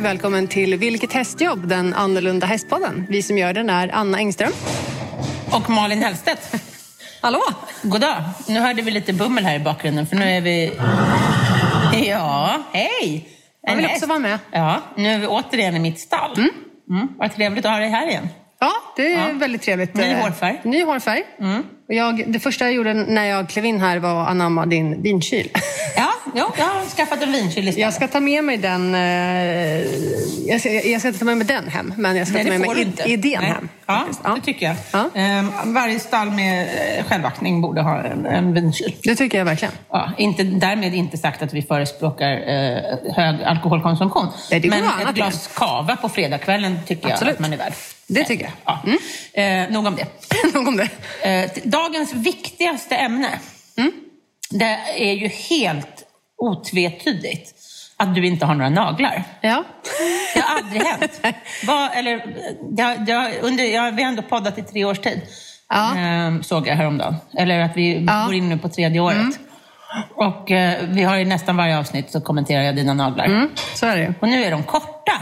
[0.00, 1.68] och välkommen till Vilket hästjobb?
[1.68, 3.06] Den annorlunda hästpodden.
[3.08, 4.52] Vi som gör den är Anna Engström.
[5.50, 6.54] Och Malin Hellstedt.
[7.22, 7.40] Hallå!
[7.82, 8.22] God dag.
[8.48, 10.72] Nu hörde vi lite bummel här i bakgrunden för nu är vi...
[12.08, 13.28] Ja, hej!
[13.62, 14.38] Jag vill också vara med.
[14.50, 16.32] Ja, nu är vi återigen i mitt stall.
[16.90, 17.08] Mm.
[17.18, 18.28] Vad trevligt att ha dig här igen.
[18.60, 19.34] Ja, det är Ja.
[19.34, 19.94] väldigt trevligt.
[19.94, 20.60] Ny hårfärg.
[20.64, 21.22] Ny hårfärg.
[21.90, 25.02] Och jag, det första jag gjorde när jag klev in här var att anamma din
[25.02, 25.50] vinkyl.
[25.96, 27.78] Ja, jo, jag har skaffat en vinkyl istället.
[27.78, 28.94] Jag ska ta med mig den...
[28.94, 29.00] Eh,
[30.46, 32.50] jag, ska, jag ska inte ta med mig den hem, men jag ska Nej, ta
[32.50, 33.50] med mig id- idén Nej.
[33.50, 33.68] hem.
[33.86, 34.20] Ja, faktiskt.
[34.34, 34.76] det tycker jag.
[34.92, 35.10] Ja.
[35.14, 36.62] Ehm, varje stall med
[36.98, 38.94] eh, självaktning borde ha en, en vinkyl.
[39.02, 39.74] Det tycker jag verkligen.
[39.90, 44.26] Ja, inte, därmed inte sagt att vi förespråkar eh, hög alkoholkonsumtion.
[44.50, 47.28] Nej, Men ett glas kava på fredagskvällen tycker Absolut.
[47.28, 47.72] jag att man är värd.
[48.14, 48.52] Det tycker jag.
[48.64, 49.42] Ja.
[49.42, 50.06] Eh, nog om det.
[50.54, 50.88] Nog om det.
[51.30, 53.28] Eh, dagens viktigaste ämne,
[53.76, 53.92] Mm.
[54.50, 56.04] det är ju helt
[56.38, 57.54] otvetydigt
[57.96, 59.24] att du inte har några naglar.
[59.40, 59.64] Ja.
[60.34, 61.20] Det har aldrig hänt.
[61.66, 62.22] Vad, eller,
[63.06, 65.20] det har, under, jag, vi har ändå poddat i tre års tid,
[65.68, 65.96] Ja.
[65.96, 67.14] ehm, såg jag häromdagen.
[67.38, 67.98] Eller att vi Ja.
[68.12, 68.26] Mm.
[68.26, 69.38] går in nu på tredje året.
[70.14, 73.24] Och eh, vi har i nästan varje avsnitt så kommenterar jag dina naglar.
[73.24, 74.14] Mm, så är det ju.
[74.20, 75.12] Och nu är de korta.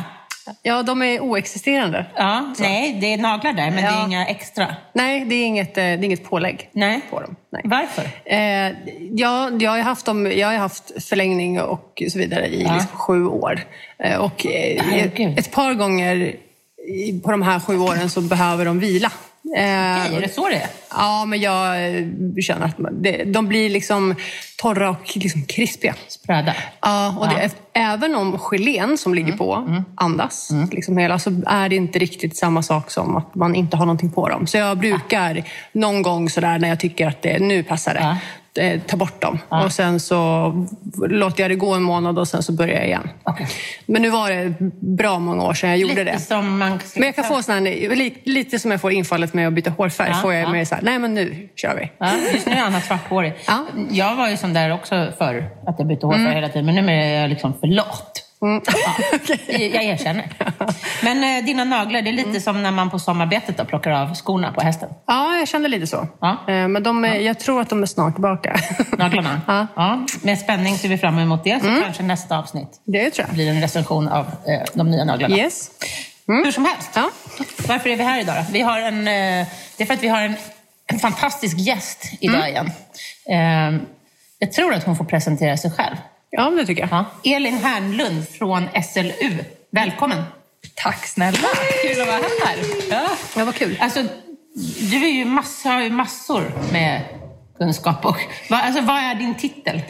[0.63, 2.07] Ja, de är oexisterande.
[2.17, 4.05] Ja, nej, det är naglar där, men det är Ja.
[4.07, 4.67] inga extra.
[4.93, 7.01] Nej, det är inget, eh, det är inget pålägg Nej.
[7.11, 7.37] på dem.
[7.53, 7.63] Nej.
[7.65, 8.03] Varför?
[8.25, 8.73] Eh,
[9.13, 12.75] ja, jag, har haft dem, jag har haft förlängning och så vidare i Ja.
[12.75, 13.61] liksom sju år.
[13.99, 16.37] Eh, och eh, ett par gånger
[17.25, 19.13] på de här sju åren så behöver de vila.
[19.57, 20.67] Eh, Nej, är det så det är?
[20.91, 22.05] Ja, men jag eh,
[22.43, 24.15] känner att det, de blir liksom
[24.63, 25.95] torra och liksom krispiga.
[26.09, 26.55] Spröda.
[26.81, 29.25] Ja, och det, även om gelén som Mm.
[29.25, 33.55] ligger på andas, liksom hela, så är det inte riktigt samma sak som att man
[33.55, 34.47] inte har någonting på dem.
[34.47, 38.17] Så jag brukar någon gång sådär när jag tycker att det, nu passar det,
[38.59, 39.39] eh, ta bort dem.
[39.49, 40.53] Och sen så
[41.09, 43.09] låter jag det gå en månad och sen så börjar jag igen.
[43.23, 43.47] Okej.
[43.87, 46.19] Men nu var det bra många år sedan jag gjorde Lite det.
[46.19, 46.79] som man...
[46.97, 47.61] Men jag kan få sån här,
[47.97, 50.53] li- lite som jag får infallet med att byta hårfärg, Ja, får jag ja.
[50.53, 51.91] mer såhär, nej men nu kör vi.
[51.99, 53.33] Ja, just nu är Anna svarthårig.
[53.47, 53.67] Ja.
[53.91, 56.67] Jag var ju sån där också förr, att jag bytte hårfärg hela tiden.
[56.67, 58.25] Men nu är jag liksom för lat.
[58.43, 58.63] Mm.
[59.49, 60.33] Ja, jag erkänner.
[61.03, 64.15] Men eh, dina naglar, det är lite som när man på sommarbetet då plockar av
[64.15, 64.89] skorna på hästen.
[65.07, 66.09] Ja, jag kände lite så.
[66.21, 66.31] Ja.
[66.49, 68.57] Eh, Men de, är- jag tror att de är snart tillbaka.
[68.99, 69.41] Naglarna.
[69.47, 69.67] Ja.
[69.77, 71.61] Ja, med spänning ser vi fram emot det.
[71.61, 73.35] Så kanske nästa avsnitt Det tror jag.
[73.35, 75.37] blir en recension av eh, de nya naglarna.
[75.37, 75.71] Yes.
[76.27, 76.91] Hur som helst.
[76.95, 77.11] Ja.
[77.69, 78.53] Varför är vi här idag då?
[78.53, 79.47] Vi har en, eh,
[79.77, 80.35] det är för att vi har en,
[80.87, 82.49] en fantastisk gäst idag Mm.
[82.49, 82.71] igen.
[83.77, 83.81] Eh,
[84.39, 85.97] jag tror att hon får presentera sig själv.
[86.31, 87.05] Ja, det tycker jag.
[87.25, 87.31] Ja.
[87.37, 89.39] Elin Hernlund från SLU.
[89.71, 90.23] Välkommen!
[90.75, 91.49] Tack snälla!
[91.83, 92.17] Kul att vara
[92.47, 92.57] här.
[92.91, 93.09] Ja.
[93.37, 93.77] Ja, vad kul.
[93.81, 94.03] Alltså,
[94.91, 97.01] du är ju massor, har ju massor med
[97.59, 98.05] kunskap.
[98.07, 98.17] Och,
[98.51, 99.83] vad, alltså, vad är din titel?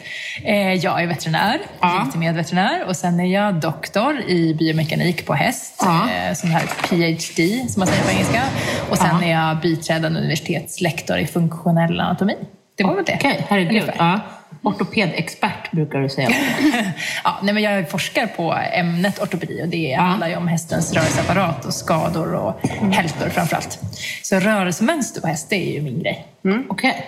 [0.43, 1.99] Eh, jag är veterinär, Ja.
[1.99, 6.09] legitimerad veterinär och sen är jag doktor i biomekanik på häst, Ja.
[6.11, 8.43] eh, sån här PhD som man säger på engelska.
[8.89, 9.25] Och sen Ja.
[9.27, 12.35] är jag biträdande universitetslektor i funktionell anatomi.
[12.77, 13.15] Det var väl det?
[13.15, 13.71] Okej, herregud.
[13.71, 13.95] Ungefär.
[13.97, 14.19] Ja.
[14.61, 16.29] Ortopedexpert brukar du säga.
[17.23, 21.65] Ja, nej, men jag forskar på ämnet ortopedi och det handlar ju om hästens rörelseapparat
[21.65, 23.79] och skador och hältor framförallt.
[24.23, 26.25] Så rörelsemönster på häst, det är ju min grej.
[26.69, 27.05] Okej.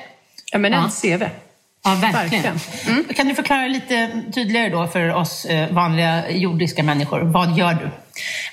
[0.53, 1.23] Eminent CV.
[1.83, 2.43] Ja, verkligen.
[2.43, 2.59] Verkligen.
[2.87, 3.13] Mm.
[3.15, 7.21] Kan du förklara lite tydligare då för oss eh, vanliga jordiska människor?
[7.21, 7.89] Vad gör du?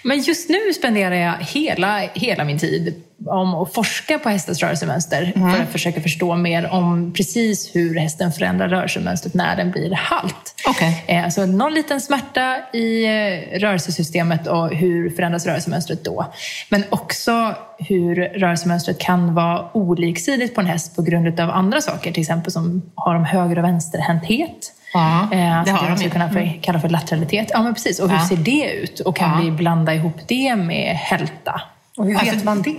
[0.02, 5.32] Men just nu spenderar jag hela, hela min tid om att forska på hästens rörelsemönster
[5.54, 10.54] för att försöka förstå mer om precis hur hästen förändrar rörelsemönstret när den blir halt.
[10.68, 11.04] Okej.
[11.06, 16.32] Eh, Alltså någon liten smärta i eh, rörelsesystemet och hur förändras rörelsemönstret då?
[16.68, 22.12] Men också hur rörelsemönstret kan vara oliksidigt på en häst på grund av andra saker,
[22.12, 24.72] till exempel som har de höger och vänsterhänthet.
[24.92, 26.10] Ja, Eh, det så har de ju.
[26.10, 27.50] kunna för, kalla för lateralitet.
[27.52, 28.00] Ja, men precis.
[28.00, 28.28] Och hur Ja.
[28.28, 29.00] ser det ut?
[29.00, 29.44] Och kan Ja.
[29.44, 31.60] vi blanda ihop det med hälta?
[31.96, 32.76] Och hur Alltså- vet man det?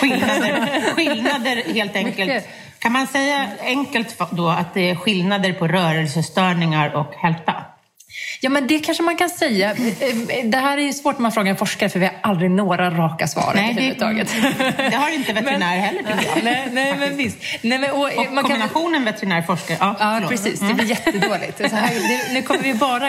[0.00, 2.18] Skillnader, skillnader helt enkelt.
[2.18, 2.48] Mycket.
[2.78, 7.54] Kan man säga enkelt då att det är skillnader på rörelsestörningar och hälta?
[8.40, 9.74] Ja, men det kanske man kan säga.
[10.44, 12.90] Det här är ju svårt när man frågar en forskare för vi har aldrig några
[12.90, 14.28] raka svar Nej, det- överhuvudtaget.
[14.90, 16.44] det har inte veterinär heller, tycker jag.
[16.44, 17.38] nej, nej, men visst.
[17.62, 19.76] Nej, men, och, Och man kan, kombinationen veterinär-forskare.
[19.80, 20.60] Ja, Ja, precis.
[20.60, 21.60] Det blir jättedåligt.
[21.72, 21.94] Här,
[22.28, 23.08] det, nu kommer vi bara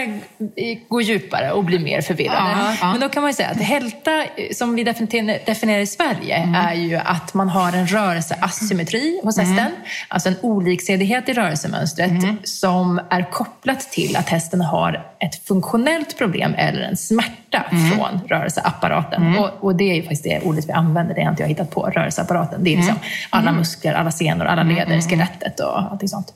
[0.89, 2.51] gå djupare och bli mer förvirrade.
[2.51, 2.91] Ja, ja.
[2.91, 6.95] Men då kan man ju säga att hälta, som vi definierar, i Sverige, är ju
[6.95, 9.71] att man har en rörelseasymmetri hos hästen.
[10.07, 12.11] Alltså en oliksidighet i rörelsemönstret
[12.43, 19.39] som är kopplat till att hästen har ett funktionellt problem eller en smärta från rörelseapparaten.
[19.39, 21.71] Och, och det är ju faktiskt det ordet vi använder, det har inte jag hittat
[21.71, 22.63] på, rörelseapparaten.
[22.63, 22.95] Det är liksom
[23.29, 26.33] alla muskler, alla senor, alla leder, skelettet och allting sånt.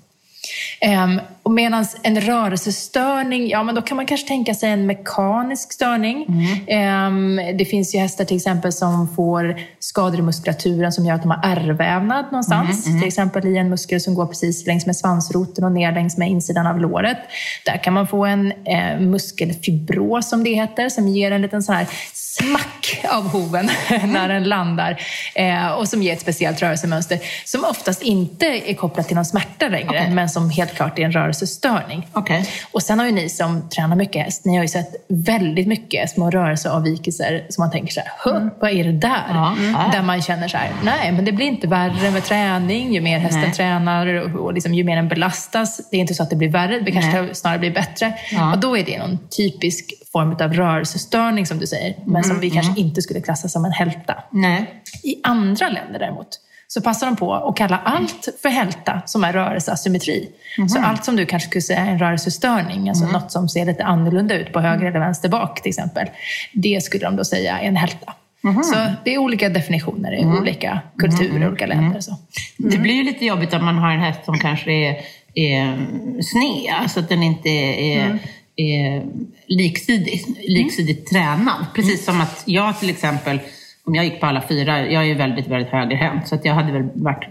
[1.05, 5.73] Um, och medan en rörelsestörning, ja men då kan man kanske tänka sig en mekanisk
[5.73, 6.25] störning.
[6.67, 7.37] Mm.
[7.37, 11.21] Um, det finns ju hästar till exempel som får skador i muskulaturen som gör att
[11.21, 12.85] de har ärrvävnad någonstans.
[12.85, 12.89] Mm.
[12.89, 13.01] Mm.
[13.01, 16.29] Till exempel i en muskel som går precis längs med svansroten och ner längs med
[16.29, 17.17] insidan av låret.
[17.65, 21.75] Där kan man få en eh, muskelfibros som det heter, som ger en liten sån
[21.75, 25.01] här smack av hoven när den landar
[25.35, 29.67] eh, och som ger ett speciellt rörelsemönster som oftast inte är kopplat till någon smärta
[29.67, 30.13] längre, okay.
[30.13, 32.07] men som helt klart är en rörelsestörning.
[32.13, 32.43] Okay.
[32.71, 36.09] Och sen har ju ni som tränar mycket häst, ni har ju sett väldigt mycket
[36.09, 38.49] små rörelseavvikelser som man tänker så här, mm.
[38.61, 39.25] vad är det där?
[39.29, 39.55] Ja.
[39.59, 39.91] Mm.
[39.91, 43.19] Där man känner så här, nej men det blir inte värre med träning, ju mer
[43.19, 43.53] hästen nej.
[43.53, 45.89] tränar och liksom, ju mer den belastas.
[45.91, 47.35] Det är inte så att det blir värre, det kanske nej.
[47.35, 48.13] snarare blir bättre.
[48.31, 48.53] Ja.
[48.53, 52.39] Och då är det någon typisk form av rörelsestörning som du säger, men mm, som
[52.39, 52.61] vi mm.
[52.61, 54.23] kanske inte skulle klassa som en hälta.
[54.31, 54.83] Nej.
[55.03, 56.39] I andra länder däremot
[56.73, 60.29] så passar de på att kalla allt för hälta som är rörelseasymmetri.
[60.57, 60.69] Mm.
[60.69, 63.13] Så allt som du kanske skulle säga är en rörelsestörning, alltså mm.
[63.13, 66.07] något som ser lite annorlunda ut på höger eller vänster bak till exempel,
[66.53, 68.13] det skulle de då säga är en hälta.
[68.43, 68.63] Mm.
[68.63, 68.75] Så
[69.05, 70.37] det är olika definitioner i mm.
[70.37, 71.47] olika kulturer, mm.
[71.47, 71.99] olika länder.
[71.99, 72.17] Så.
[72.57, 75.01] Det blir ju lite jobbigt om man har en häst som kanske är,
[75.33, 75.77] är
[76.21, 78.19] sned, så att den inte är
[78.55, 79.03] eh,
[79.47, 81.23] liksidigt, liksidigt mm.
[81.23, 81.65] tränad.
[81.75, 83.39] Precis som att jag till exempel,
[83.85, 86.53] om jag gick på alla fyra, jag är ju väldigt, väldigt högerhänt, så att jag
[86.53, 87.27] hade väl varit,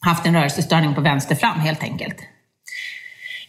[0.00, 2.16] haft en rörelsestörning på vänster fram helt enkelt.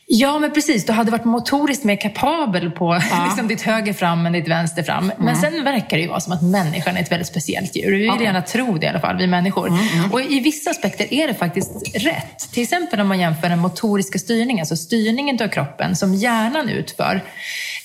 [0.08, 0.86] Ja, men precis.
[0.86, 3.26] Du hade varit motoriskt mer kapabel på ja.
[3.26, 5.04] liksom, ditt höger fram än ditt vänster fram.
[5.04, 5.26] Mm.
[5.26, 7.92] Men sen verkar det ju vara som att människan är ett väldigt speciellt djur.
[7.92, 8.24] Vi vill okay.
[8.24, 9.68] gärna tro det i alla fall, vi människor.
[9.68, 10.12] Mm, mm.
[10.12, 12.52] Och i vissa aspekter är det faktiskt rätt.
[12.52, 17.22] Till exempel om man jämför den motoriska styrningen, alltså styrningen av kroppen som hjärnan utför.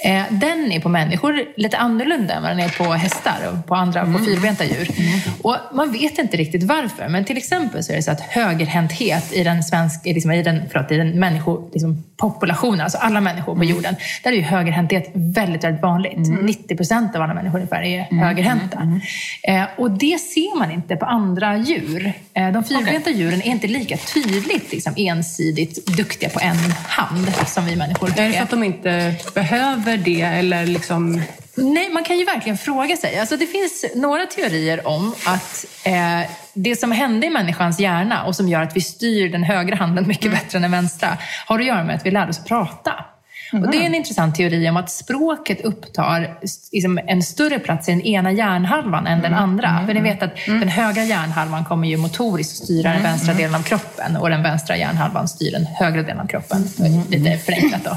[0.05, 3.75] Eh, den är på människor lite annorlunda än vad den är på hästar och på
[3.75, 4.19] andra, mm.
[4.19, 4.91] på fyrbenta djur.
[4.99, 5.21] Mm.
[5.43, 9.33] Och man vet inte riktigt varför, men till exempel så är det så att högerhänthet
[9.33, 13.55] i den, svensk, liksom, i den, förlåt, i den människo, liksom, populationen, alltså alla människor
[13.55, 13.69] på mm.
[13.69, 16.17] jorden, där är ju högerhänthet väldigt, väldigt vanligt.
[16.17, 16.47] Mm.
[16.47, 18.25] 90 procent av alla människor ungefär är mm.
[18.25, 18.79] högerhänta.
[18.79, 19.01] Mm.
[19.43, 22.13] Eh, och det ser man inte på andra djur.
[22.35, 23.13] Eh, de fyrbenta okay.
[23.13, 26.57] djuren är inte lika tydligt liksom, ensidigt duktiga på en
[26.89, 28.23] hand som vi människor är.
[28.23, 31.23] Är det för att de inte behöver det eller liksom
[31.61, 33.19] Nej, man kan ju verkligen fråga sig.
[33.19, 38.37] Alltså, det finns några teorier om att eh, det som hände i människans hjärna och
[38.37, 40.39] som gör att vi styr den högra handen mycket mm.
[40.39, 43.05] bättre än den vänstra har att göra med att vi lärde oss prata.
[43.53, 43.65] Mm.
[43.65, 46.39] Och det är en intressant teori om att språket upptar
[46.73, 49.45] liksom en större plats i den ena hjärnhalvan än den mm.
[49.45, 49.69] andra.
[49.69, 49.87] Mm.
[49.87, 50.61] För ni vet att mm.
[50.61, 54.77] den högra hjärnhalvan kommer ju motoriskt styra den vänstra delen av kroppen och den vänstra
[54.77, 56.65] hjärnhalvan styr den högra delen av kroppen.
[57.09, 57.97] Lite förenklat då.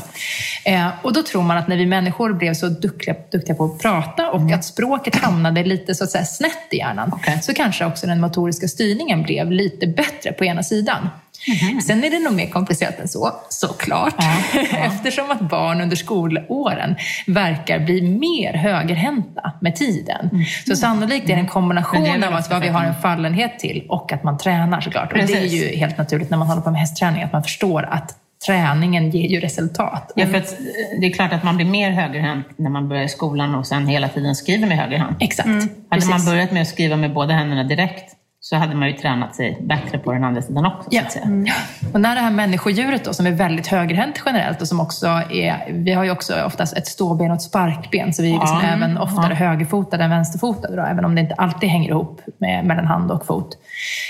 [0.71, 3.79] Eh, och då tror man att när vi människor blev så duktiga, duktiga på att
[3.79, 7.41] prata och att språket hamnade lite så att säga snett i hjärnan, okay.
[7.41, 11.09] så kanske också den motoriska styrningen blev lite bättre på ena sidan.
[11.48, 11.81] Mm.
[11.81, 14.16] Sen är det nog mer komplicerat än så, såklart.
[14.18, 14.34] Ja,
[14.72, 14.78] ja.
[14.78, 16.95] Eftersom att barn under skolåren
[17.28, 20.30] verkar bli mer högerhänta med tiden.
[20.31, 20.45] Mm.
[20.68, 23.86] Så sannolikt är det en kombination det av att vad vi har en fallenhet till
[23.90, 25.13] och att man tränar såklart.
[25.13, 27.84] Och det är ju helt naturligt när man håller på med hästträning, att man förstår
[27.84, 30.12] att träningen ger ju resultat.
[30.16, 30.57] Ja, för att
[31.00, 33.88] det är klart att man blir mer högerhänt när man börjar i skolan och sen
[33.88, 35.16] hela tiden skriver med höger hand.
[35.19, 35.48] Exakt.
[35.48, 35.69] Mm.
[35.89, 39.36] Hade man börjat med att skriva med båda händerna direkt så hade man ju tränat
[39.36, 40.89] sig bättre på den andra sidan också.
[40.91, 41.01] Ja.
[41.24, 41.46] Mm.
[41.94, 45.72] Och när det här människodjuret då, som är väldigt högerhänt generellt och som också är,
[45.72, 48.70] vi har ju också oftast ett ståben och ett sparkben, så vi är liksom ja.
[48.70, 49.36] även oftare ja.
[49.36, 53.25] högerfotade än vänsterfotade, då, även om det inte alltid hänger ihop med, mellan hand och
[53.25, 53.58] fot.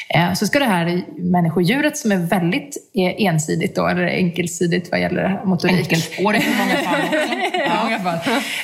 [0.09, 5.01] Eh, så ska det här människodjuret som är väldigt eh, ensidigt då, eller enkelsidigt vad
[5.01, 5.79] gäller motorik.
[5.79, 7.01] Enkelspårigt i många fall.
[7.67, 7.83] ja.
[7.83, 8.17] många fall.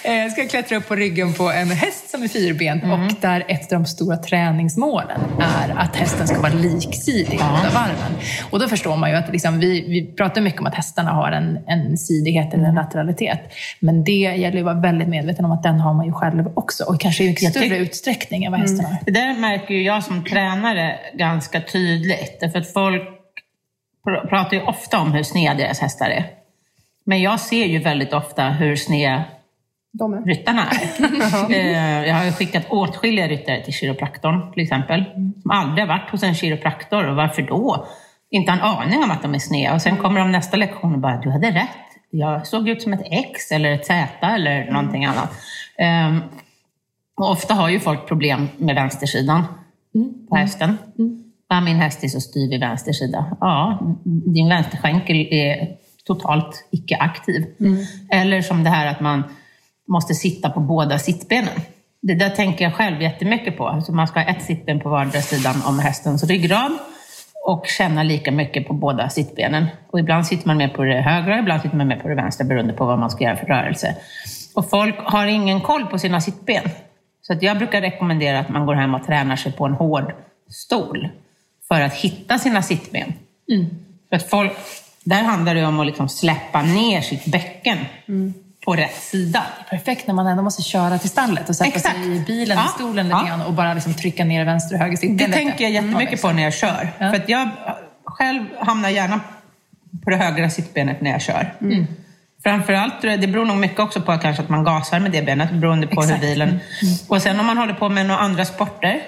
[0.04, 3.02] Eh, ska klättra upp på ryggen på en häst som är fyrbent mm.
[3.02, 7.50] och där ett av de stora träningsmålen är är att hästen ska vara liksidig ja.
[7.50, 8.18] båda varven.
[8.50, 11.32] Och då förstår man ju att liksom, vi, vi pratar mycket om att hästarna har
[11.32, 13.40] en, en sidighet eller en lateralitet.
[13.80, 16.52] Men det gäller ju att vara väldigt medveten om att den har man ju själv
[16.54, 16.84] också.
[16.84, 17.76] Och kanske i större tycker...
[17.76, 18.92] utsträckning än vad hästen mm.
[18.92, 19.00] har.
[19.06, 22.38] Det där märker ju jag som tränare ganska tydligt.
[22.40, 23.04] Därför att folk
[24.30, 26.26] pratar ju ofta om hur sneda deras hästar är.
[27.04, 29.24] Men jag ser ju väldigt ofta hur sned
[29.92, 30.22] de är.
[30.22, 30.90] ryttarna är.
[31.54, 35.04] Eh, jag har skickat åtskilliga ryttare till kiropraktorn till exempel,
[35.42, 37.10] som aldrig har varit hos en kiropraktor.
[37.10, 37.88] Och varför då?
[38.30, 39.74] Inte en aning om att de är sneda.
[39.74, 41.70] Och sen kommer de nästa lektion och bara, du hade rätt.
[42.10, 44.74] Jag såg ut som ett X eller ett Z eller mm.
[44.74, 45.32] någonting annat.
[46.10, 46.22] Um,
[47.18, 49.44] och ofta har ju folk problem med vänstersidan
[49.96, 50.28] mm.
[50.30, 50.78] på hästen.
[51.00, 51.24] Mm.
[51.50, 53.38] Ja, min häst är så styv i vänster sida.
[53.40, 55.68] Ja, din vänsterskänkel är
[56.06, 57.46] totalt icke-aktiv.
[57.60, 57.78] Mm.
[58.12, 59.24] Eller som det här att man
[59.90, 61.62] måste sitta på båda sittbenen.
[62.02, 63.68] Det där tänker jag själv jättemycket på.
[63.68, 66.72] Alltså man ska ha ett sittben på vardera sidan om hästens ryggrad
[67.46, 69.68] och känna lika mycket på båda sittbenen.
[69.92, 72.48] Och ibland sitter man mer på det högra, ibland sitter man mer på det vänstra
[72.48, 73.96] beroende på vad man ska göra för rörelse.
[74.56, 76.64] Och folk har ingen koll på sina sittben.
[77.22, 80.14] Så att jag brukar rekommendera att man går hem och tränar sig på en hård
[80.50, 81.10] stol
[81.68, 83.14] för att hitta sina sittben.
[83.52, 83.66] Mm.
[84.10, 84.52] För att folk,
[85.04, 87.78] där handlar det om att liksom släppa ner sitt bäcken
[88.08, 88.34] mm.
[88.66, 89.44] På rätt sida.
[89.70, 91.96] Perfekt när man ändå måste köra till stallet och sätta Exakt.
[91.96, 92.66] sig i bilen, ja.
[92.66, 93.46] i stolen lite ja.
[93.46, 95.18] och bara liksom trycka ner vänster och höger sittben.
[95.18, 96.32] Det tänker jag jättemycket mm.
[96.32, 96.90] på när jag kör.
[96.98, 97.10] Ja.
[97.10, 97.50] För att jag
[98.06, 99.20] själv hamnar gärna
[100.04, 101.54] på det högra sittbenet när jag kör.
[101.62, 101.88] Mm.
[102.44, 105.88] Framförallt, det beror nog mycket också på kanske att man gasar med det benet beroende
[105.88, 106.24] på Exakt.
[106.24, 106.50] hur bilen...
[106.50, 106.62] Mm.
[107.08, 109.02] Och sen om man håller på med några andra sporter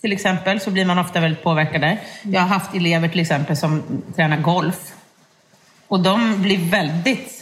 [0.00, 2.00] till exempel så blir man ofta väldigt påverkad där.
[2.22, 3.82] Jag har haft elever till exempel som
[4.16, 4.92] tränar golf
[5.88, 7.35] och de blir väldigt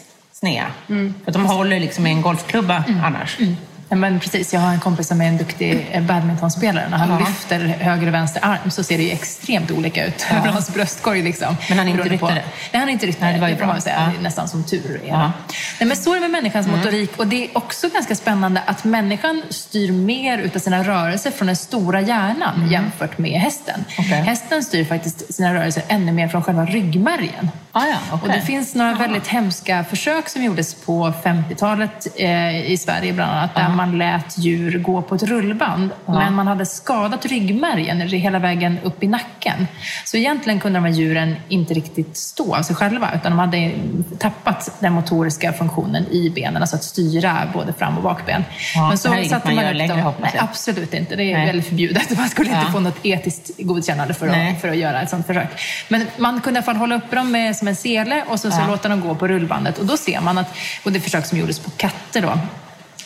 [0.44, 0.66] sneda.
[0.88, 1.14] Mm.
[1.24, 3.04] För de håller liksom i en golfklubba mm.
[3.04, 3.38] annars.
[3.40, 3.56] Mm.
[3.88, 6.88] Men precis, jag har en kompis som är en duktig eh, badmintonspelare.
[6.88, 7.18] När han ja.
[7.18, 10.36] lyfter höger och vänster arm så ser det ju extremt olika ut ja.
[10.52, 11.22] hans bröstkorg.
[11.22, 12.42] Liksom, men han är inte ryttare?
[12.72, 13.32] Nej, han är inte ryttare.
[13.32, 13.80] Det var ju bra.
[13.80, 14.12] Säga.
[14.16, 14.22] Ja.
[14.22, 15.08] Nästan som tur är.
[15.08, 15.32] Ja.
[15.80, 16.78] Nej, men så är det med människans mm.
[16.78, 17.16] motorik.
[17.16, 21.56] Och det är också ganska spännande att människan styr mer utav sina rörelser från den
[21.56, 22.72] stora hjärnan mm.
[22.72, 23.84] jämfört med hästen.
[23.98, 24.22] Okay.
[24.22, 27.50] Hästen styr faktiskt sina rörelser ännu mer från själva ryggmärgen.
[27.76, 28.28] Ah, ja, okay.
[28.28, 33.32] Och det finns några väldigt hemska försök som gjordes på 50-talet eh, i Sverige bland
[33.32, 35.90] annat, där man lät djur gå på ett rullband.
[36.06, 39.66] Men man hade skadat ryggmärgen hela vägen upp i nacken.
[40.04, 43.72] Så egentligen kunde de här djuren inte riktigt stå av sig själva, utan de hade
[44.18, 48.44] tappat den motoriska funktionen i benen, alltså att styra både fram och bakben.
[48.74, 50.42] Ja, Men så det här är inget man gör längre, hoppas jag.
[50.42, 51.16] Nej, absolut inte.
[51.16, 51.46] Det är Nej.
[51.46, 52.18] väldigt förbjudet.
[52.18, 55.48] Man skulle inte få något etiskt godkännande för att, för att göra ett sådant försök.
[55.88, 58.50] Men man kunde i alla fall hålla upp dem med som en sele och så,
[58.50, 59.78] så låta dem gå på rullbandet.
[59.78, 62.38] Och då ser man att, och det försök som gjordes på katter då,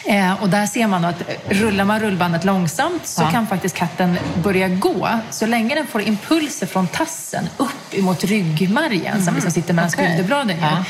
[0.05, 3.31] Eh, och där ser man att rullar man rullbandet långsamt så ja.
[3.31, 5.09] kan faktiskt katten börja gå.
[5.31, 9.25] Så länge den får impulser från tassen upp emot ryggmärgen, mm.
[9.25, 10.07] som liksom sitter mellan okay.
[10.07, 10.85] skulderbladen ja.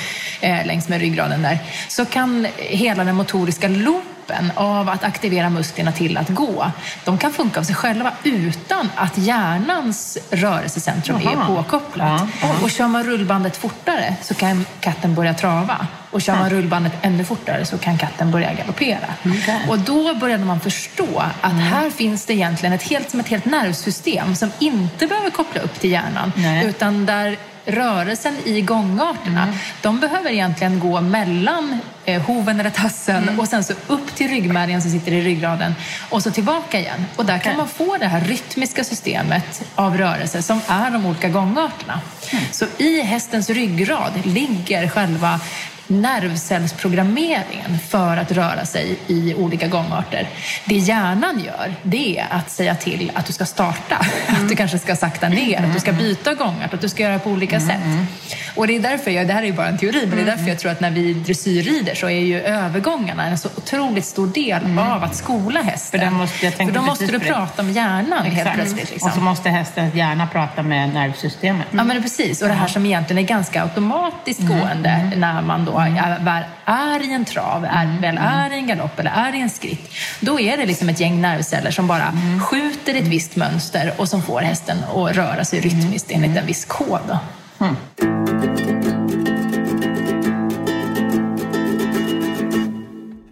[0.49, 1.59] eh, längs med ryggraden där,
[1.89, 6.71] så kan hela den motoriska loopen kroppen av att aktivera musklerna till att gå,
[7.05, 11.31] de kan funka av sig själva utan att hjärnans rörelsecentrum Aha.
[11.31, 12.23] är påkopplat.
[12.43, 12.55] Ja.
[12.63, 15.87] Och kör man rullbandet fortare så kan katten börja trava.
[16.11, 19.15] Och kör man rullbandet ännu fortare så kan katten börja galoppera.
[19.25, 19.69] Okay.
[19.69, 21.65] Och då började man förstå att mm.
[21.65, 25.81] här finns det egentligen ett helt, som ett helt nervsystem som inte behöver koppla upp
[25.81, 26.67] till hjärnan, Nej.
[26.67, 27.37] utan där
[27.69, 29.55] rörelsen i gångarterna, mm.
[29.83, 33.41] de behöver egentligen gå mellan eh, hoven eller tassen mm.
[33.41, 35.75] och sen så upp till ryggmärgen som sitter i ryggraden
[36.11, 37.05] och så tillbaka igen.
[37.17, 37.45] Och där okay.
[37.45, 42.01] kan man få det här rytmiska systemet av rörelse som är de olika gångarterna.
[42.33, 42.45] Mm.
[42.51, 45.41] Så i hästens ryggrad ligger själva
[45.89, 50.29] nervcellsprogrammeringen för att röra sig i olika gångarter.
[50.65, 54.43] Det hjärnan gör, det är att säga till att du ska starta, mm.
[54.43, 57.19] att du kanske ska sakta ner, att du ska byta gångart, att du ska göra
[57.19, 57.69] på olika mm.
[57.69, 58.09] sätt.
[58.55, 60.37] Och det är därför, jag, det här är ju bara en teori, men det är
[60.37, 64.27] därför jag tror att när vi dressyrrider så är ju övergångarna en så otroligt stor
[64.27, 64.79] del mm.
[64.79, 66.01] av att skola hästen.
[66.01, 68.47] För, måste, för då måste du prata om hjärnan Exakt.
[68.47, 68.91] helt plötsligt.
[68.91, 69.09] Liksom.
[69.09, 71.67] Och så måste hästens hjärna prata med nervsystemet.
[71.71, 72.43] Ja, men precis.
[72.43, 74.59] Och det här som egentligen är ganska automatiskt mm.
[74.59, 75.21] gående mm.
[75.21, 75.78] när man då
[76.21, 78.01] väl är i en trav, är, mm.
[78.01, 81.01] väl är i en galopp eller är i en skritt, då är det liksom ett
[81.01, 82.41] gäng nervceller som bara mm.
[82.41, 86.65] skjuter ett visst mönster och som får hästen att röra sig rytmiskt enligt en viss
[86.65, 87.19] kod.
[87.61, 88.98] Mm.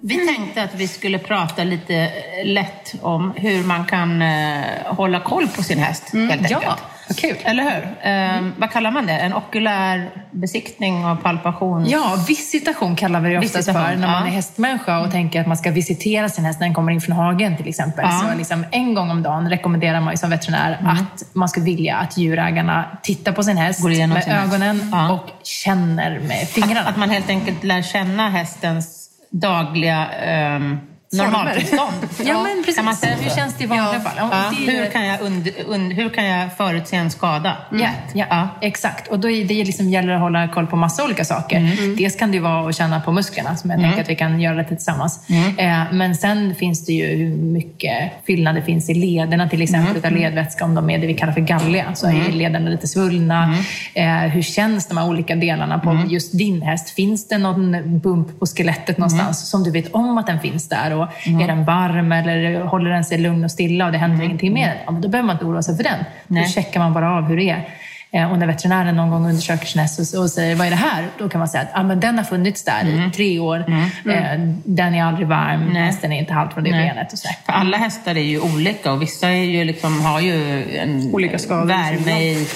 [0.09, 2.11] Vi tänkte att vi skulle prata lite
[2.45, 6.63] lätt om hur man kan uh, hålla koll på sin häst, helt enkelt.
[6.63, 6.79] Ja.
[7.09, 7.37] Vad kul.
[7.45, 7.97] Eller hur?
[8.01, 8.55] Mm.
[8.59, 9.13] vad kallar man det?
[9.13, 11.87] En okulär besiktning och palpation?
[11.89, 15.11] Ja, visitation kallar vi det oftast för när man är hästmänniska och mm.
[15.11, 18.05] tänker att man ska visitera sin häst när den kommer in från hagen till exempel.
[18.05, 18.29] Ja.
[18.31, 20.93] Så liksom en gång om dagen rekommenderar man som veterinär mm.
[20.93, 25.13] att man ska vilja att djurägarna tittar på sin häst med ögonen ja.
[25.13, 26.81] och känner med fingrarna.
[26.81, 28.96] Att, att, man helt enkelt lär känna hästens
[29.41, 30.79] dagliga ehm,
[31.17, 32.09] normaltillstånd.
[32.25, 32.77] ja, men precis.
[32.77, 34.13] Kan man säga hur känns det i vanliga fall?
[34.17, 34.53] Ja.
[34.67, 37.57] Hur, kan jag und, und, hur kan jag förutse en skada?
[37.71, 37.83] Mm.
[37.83, 39.09] Ja, ja, ja, exakt.
[39.09, 41.57] Och då är det liksom gäller att hålla koll på massa olika saker.
[41.57, 41.73] Mm.
[41.73, 41.97] mm.
[41.97, 43.91] Dels kan det vara att känna på musklerna, som jag mm.
[43.91, 45.21] tänker att vi kan göra det tillsammans.
[45.29, 45.59] Mm.
[45.59, 49.91] Eh, men sen finns det ju hur mycket fyllnad det finns i lederna, till exempel,
[49.91, 49.99] mm.
[49.99, 51.95] utav ledvätska, om de är det vi kallar för gallia.
[51.95, 53.55] Så är lederna lite svullna.
[53.95, 56.91] Eh, hur känns de här olika delarna på just din häst?
[56.91, 60.95] Finns det någon bump på skelettet någonstans som du vet om att den finns där?
[60.95, 61.41] Och mm.
[61.41, 64.27] Är den varm eller håller den sig lugn och stilla och det händer mm.
[64.27, 64.77] ingenting med den?
[64.87, 66.05] Ja, men då behöver man inte oroa sig för den.
[66.27, 66.43] Nej.
[66.43, 67.69] Då checkar man bara av hur det är.
[68.11, 71.05] Eh, och när veterinären någon gång undersöker sin häst och säger vad är det här?
[71.19, 73.09] Då kan man säga att ah, men den har funnits där mm.
[73.09, 73.65] i tre år.
[73.67, 73.91] Mm.
[74.05, 74.63] Mm.
[74.65, 75.83] Den är aldrig varm, Nej.
[75.83, 76.89] hästen är inte halt från det Nej.
[76.89, 77.13] benet.
[77.13, 77.29] Och så.
[77.47, 81.39] För alla hästar är ju olika och vissa är ju liksom, har ju en olika
[81.39, 82.49] skador, värme i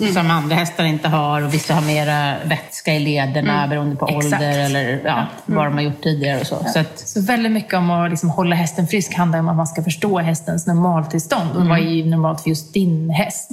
[0.00, 0.12] Mm.
[0.14, 3.70] Som andra hästar inte har och vissa har mera vätska i lederna Mm.
[3.70, 4.24] beroende på Exakt.
[4.24, 6.64] ålder eller ja, vad de har gjort tidigare och så.
[6.72, 9.66] så att, Så väldigt mycket om att liksom hålla hästen frisk handlar om att man
[9.66, 11.50] ska förstå hästens normaltillstånd.
[11.56, 13.50] Och vad är ju normalt för just din häst?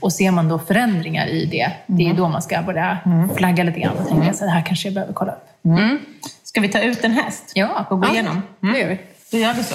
[0.00, 2.98] Och ser man då förändringar i det, det är ju då man ska börja
[3.36, 5.48] flagga lite grann och tänka så det här kanske jag behöver kolla upp.
[6.44, 7.86] Ska vi ta ut en häst Ja.
[7.90, 8.12] och gå Ja.
[8.12, 8.42] igenom?
[8.60, 8.98] Det gör vi.
[9.30, 9.74] Då gör vi så.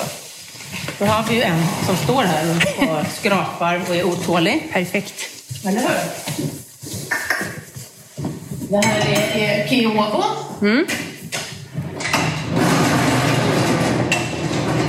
[1.00, 4.70] Då har vi ju en som står här och- och skrapar och är otålig.
[4.74, 5.14] Perfekt.
[5.66, 5.90] Eller hur?
[8.70, 10.24] Det här är, är Kiovo.
[10.62, 10.86] Mm.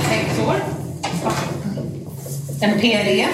[0.09, 0.55] Sex år.
[2.61, 3.27] En PRE.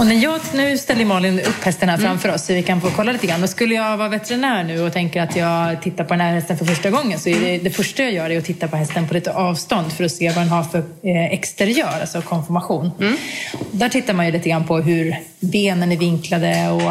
[0.00, 2.90] Och när jag, nu ställer Malin upp hästen här framför oss så vi kan få
[2.90, 3.42] kolla lite grann.
[3.42, 6.58] Och skulle jag vara veterinär nu och tänker att jag tittar på den här hästen
[6.58, 9.08] för första gången så är det, det första jag gör är att titta på hästen
[9.08, 12.90] på lite avstånd för att se vad den har för eh, exteriör, alltså konformation.
[13.70, 16.82] Där tittar man ju lite grann på hur benen är vinklade och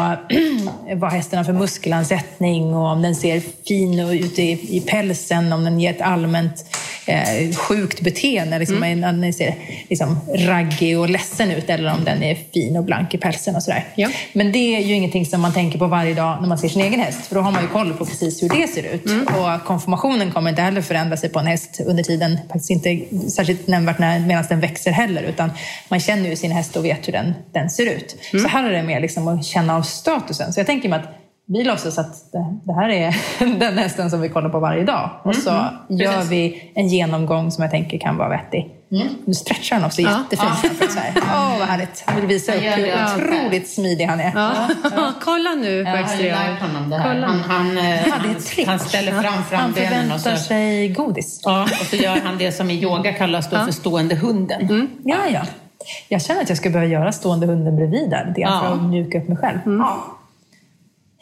[1.00, 5.64] vad hästen har för muskelansättning och om den ser fin ut i, i pälsen, om
[5.64, 6.64] den ger ett allmänt
[7.06, 9.00] eh, sjukt beteende, liksom, mm.
[9.00, 9.54] när den ser
[9.88, 13.62] liksom, raggig och ledsen ut eller om den är fin och blank i pälsen och
[13.62, 13.84] sådär.
[13.94, 14.08] Ja.
[14.32, 16.82] Men det är ju ingenting som man tänker på varje dag när man ser sin
[16.82, 19.04] egen häst, för då har man ju koll på precis hur det ser ut.
[19.04, 23.66] Och konformationen kommer inte heller förändra sig på en häst under tiden, faktiskt inte särskilt
[23.66, 25.50] nämnvärt medan den växer heller, utan
[25.88, 28.16] man känner ju sin häst och vet hur den, den ser ut.
[28.42, 30.52] Så här är det mer liksom att känna av statusen.
[30.52, 31.19] Så jag tänker mig att
[31.52, 33.16] vi låtsas att det, det här är
[33.58, 35.10] den hästen som vi kollar på varje dag.
[35.22, 35.50] Och så
[35.88, 36.30] gör Precis.
[36.30, 38.76] vi en genomgång som jag tänker kan vara vettig.
[39.24, 40.10] Nu stretchar han också Ja.
[40.30, 41.12] jättefint framför här.
[41.16, 42.04] Åh, vad härligt.
[42.06, 43.14] Jag vill visa upp Jag hur det.
[43.16, 44.32] otroligt smidig han är.
[44.34, 44.52] Ja.
[45.24, 46.34] Kolla nu på Jag exteriör.
[46.36, 47.14] lärt honom det här.
[47.14, 47.26] Kolla.
[47.26, 50.88] Han, han, eh, Ja, det han, han ställer fram Han frambenen och så, förväntar sig
[50.88, 51.40] godis.
[51.44, 54.88] ja, och så gör han det som i yoga kallas då för stående hunden.
[55.04, 55.40] Ja, ja.
[56.08, 58.60] Jag känner att jag skulle behöva göra stående hunden bredvid där, Ja.
[58.64, 59.58] för att mjuka upp mig själv.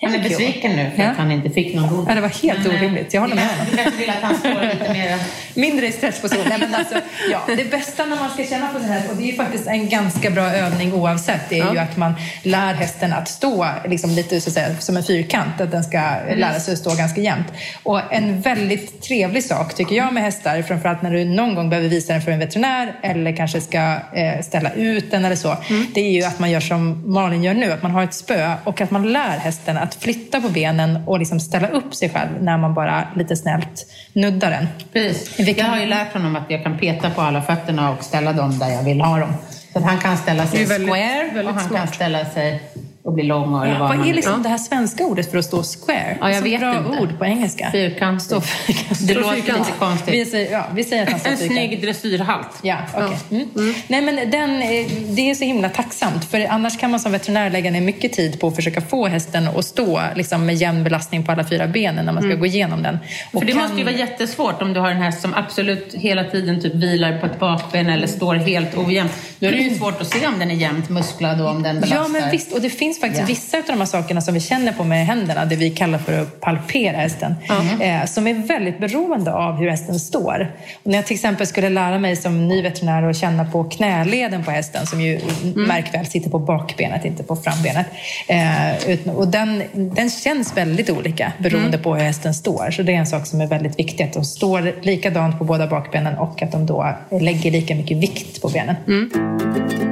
[0.03, 1.11] Han är besviken nu för Ja.
[1.11, 2.05] att han inte fick någon godis.
[2.09, 3.15] Ja, det var helt Men, eh, orimligt.
[3.15, 3.67] Jag håller med honom.
[3.71, 5.19] Du kanske vill att han står lite mer...
[5.55, 6.45] Mindre i stressposition.
[6.49, 6.95] Nej, men alltså,
[7.31, 9.67] ja, det bästa när man ska känna på sin häst, och det är ju faktiskt
[9.67, 14.11] en ganska bra övning oavsett, det är ju att man lär hästen att stå liksom
[14.11, 15.99] lite så att säga, som en fyrkant, att den ska
[16.37, 17.47] lära sig att stå ganska jämnt.
[17.83, 21.89] Och en väldigt trevlig sak tycker jag med hästar, framförallt när du någon gång behöver
[21.89, 25.57] visa den för en veterinär eller kanske ska eh, ställa ut den eller så,
[25.95, 28.55] det är ju att man gör som Malin gör nu, att man har ett spö
[28.65, 32.29] och att man lär hästen att flytta på benen och liksom ställa upp sig själv
[32.41, 34.69] när man bara lite snällt nuddar den.
[34.93, 35.59] Precis.
[35.59, 38.59] Jag har ju lärt honom att jag kan peta på alla fötterna och ställa dem
[38.59, 39.33] där jag vill ha dem.
[39.73, 41.95] Så att han kan ställa sig väldigt- square väldigt och han kan smart.
[41.95, 42.63] ställa sig
[43.09, 44.43] och bli lång och eller vad är liksom vill.
[44.43, 46.17] det här svenska ordet för att stå square?
[46.21, 46.91] Ja, jag Så vet bra inte.
[47.01, 47.69] ord på engelska.
[47.73, 48.23] Fyrkant.
[48.23, 48.89] Stå fyrkant.
[49.09, 50.15] Det Stå låter lite konstigt.
[50.15, 52.49] Vi säger, ja, vi säger att han En snygg dressyrhalt.
[52.63, 53.47] Ja, okej.
[53.57, 53.75] Mm.
[53.89, 56.25] Nej, men den, eh, det är så himla tacksamt.
[56.25, 59.49] För annars kan man som veterinär lägga ner mycket tid på att försöka få hästen
[59.49, 62.83] att stå liksom, med jämn belastning på alla fyra benen när man ska gå igenom
[62.83, 62.99] den.
[63.33, 65.95] Och För det kan- måste ju vara jättesvårt om du har en häst som absolut
[65.95, 69.13] hela tiden typ vilar på ett bakben eller står helt ojämnt.
[69.39, 71.75] Då är det ju svårt att se om den är jämnt musklad och om den
[71.81, 71.97] belastar.
[71.97, 72.53] Ja, men visst.
[72.53, 73.27] Och det finns faktiskt Ja.
[73.27, 76.21] vissa av de här sakerna som vi känner på med händerna, det vi kallar för
[76.21, 77.35] att palpera hästen,
[77.81, 80.53] eh, som är väldigt beroende av hur hästen står.
[80.83, 84.45] Och när jag till exempel skulle lära mig som ny veterinär att känna på knäleden
[84.45, 85.21] på hästen, som ju,
[85.57, 87.87] märk väl, sitter på bakbenet, inte på frambenet.
[88.29, 92.71] Eh, och den, den känns väldigt olika beroende på hur hästen står.
[92.71, 95.67] Så det är en sak som är väldigt viktig, att de står likadant på båda
[95.67, 98.77] bakbenen och att de då lägger lika mycket vikt på benen.
[98.87, 99.88] Nu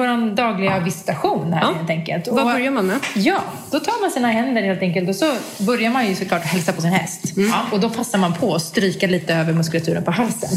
[0.00, 1.72] vår dagliga visitation här Ja.
[1.78, 2.28] helt enkelt.
[2.28, 2.98] Vad Och- börjar man med?
[3.14, 6.72] Ja, då tar man sina händer helt enkelt och så börjar man ju såklart hälsa
[6.72, 7.36] på sin häst.
[7.36, 7.48] Mm.
[7.50, 10.50] Ja, och då passar man på att stryka lite över muskulaturen på halsen.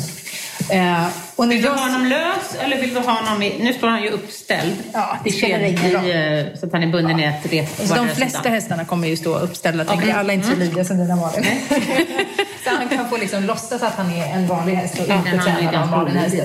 [0.69, 3.55] Eh, och Vill du jag- ha honom lös eller vill du ha honom i...
[3.63, 4.73] Nu står han ju uppställd.
[4.93, 6.57] Ja, det I spelar ingen roll.
[6.59, 7.77] så att han är bunden i ett rep.
[7.95, 8.53] de flesta sidan.
[8.53, 10.17] hästarna kommer ju stå uppställda, tänker jag.
[10.17, 11.45] Alla är inte så lydiga som dina Malin.
[12.63, 15.29] så han kan få liksom låtsas att han är en vanlig häst och Ja, inte
[15.31, 16.35] träna någon ganska vanlig häst.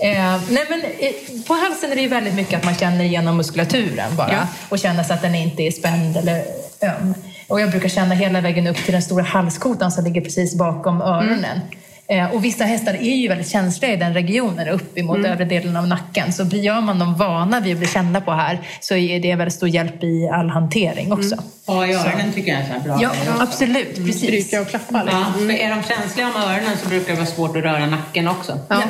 [0.00, 3.36] Eh, nej men, eh, på halsen är det ju väldigt mycket att man känner igenom
[3.36, 4.46] muskulaturen bara Ja.
[4.68, 6.42] och känner så att den inte är spänd eller
[6.82, 7.14] öm.
[7.48, 11.02] Och jag brukar känna hela vägen upp till den stora halskotan som ligger precis bakom
[11.02, 11.60] öronen.
[12.08, 15.76] Eh, och vissa hästar är ju väldigt känsliga i den regionen, upp emot övre delen
[15.76, 16.32] av nacken.
[16.32, 19.54] Så gör man dem vana vid att bli kända på här så är det väldigt
[19.54, 21.36] stor hjälp i all hantering också.
[21.66, 22.98] Ja, i öronen tycker jag är så här bra.
[23.02, 23.94] Ja, absolut.
[23.96, 24.16] Precis.
[24.18, 25.02] Stryka och klappa.
[25.02, 25.20] liksom.
[25.20, 28.28] Ja, för är de känsliga om öronen så brukar det vara svårt att röra nacken
[28.28, 28.58] också.
[28.68, 28.82] Ja.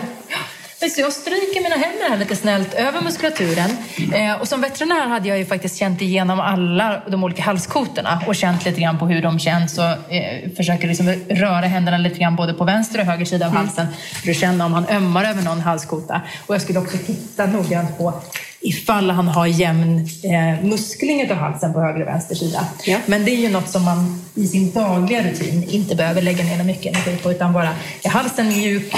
[0.90, 3.70] Så jag stryker mina händer här lite snällt över muskulaturen.
[4.14, 8.34] Eh, och som veterinär hade jag ju faktiskt känt igenom alla de olika halskotorna och
[8.34, 12.36] känt lite grann på hur de känns och eh, försöker liksom röra händerna lite grann
[12.36, 13.86] både på vänster och höger sida av halsen
[14.22, 16.20] för att känna om han ömmar över någon halskota.
[16.46, 18.22] Och jag skulle också titta noggrant på
[18.60, 22.66] ifall han har jämn eh, muskling av halsen på höger och vänster sida.
[22.84, 22.98] Ja.
[23.06, 26.64] Men det är ju något som man i sin dagliga rutin inte behöver lägga ner
[26.64, 27.68] mycket energi på utan bara
[28.02, 28.94] är halsen mjuk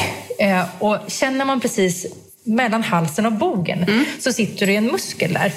[0.79, 2.07] och känner man precis
[2.47, 4.05] mellan halsen och bogen mm.
[4.19, 5.53] så sitter det en muskel där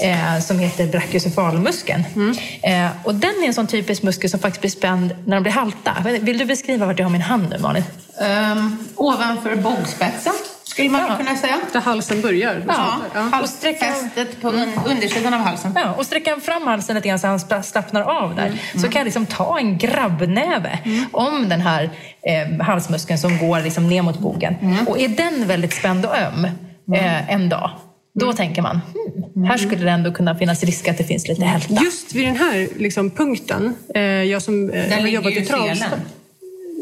[0.00, 2.04] eh, som heter brachiocefalmuskeln.
[2.14, 2.36] Mm.
[2.62, 5.52] Eh, och den är en sån typisk muskel som faktiskt blir spänd när de blir
[5.52, 5.96] halta.
[6.20, 7.84] Vill du beskriva vart jag har min hand nu, Malin?
[8.20, 10.32] Um, ovanför bågspetsen
[10.70, 11.16] skulle man ja.
[11.16, 11.60] kunna säga.
[11.72, 12.62] Där halsen börjar.
[12.68, 13.40] Ja, ja.
[13.42, 14.48] och fästet på
[14.86, 15.72] undersidan av halsen.
[15.74, 18.46] Ja, och sträcka fram halsen lite grann så han slappnar av där.
[18.46, 18.58] Mm.
[18.74, 21.04] Så kan jag liksom ta en grabbnäve mm.
[21.12, 21.90] om den här
[22.22, 24.54] eh, halsmuskeln som går liksom ner mot bogen.
[24.62, 24.88] Mm.
[24.88, 26.46] Och är den väldigt spänd och öm
[26.88, 27.04] mm.
[27.04, 27.70] eh, en dag,
[28.14, 28.36] då mm.
[28.36, 28.80] tänker man,
[29.34, 31.84] hmm, här skulle det ändå kunna finnas risk att det finns lite hälta.
[31.84, 36.00] Just vid den här liksom, punkten, eh, jag som eh, har jobbat i Travstad.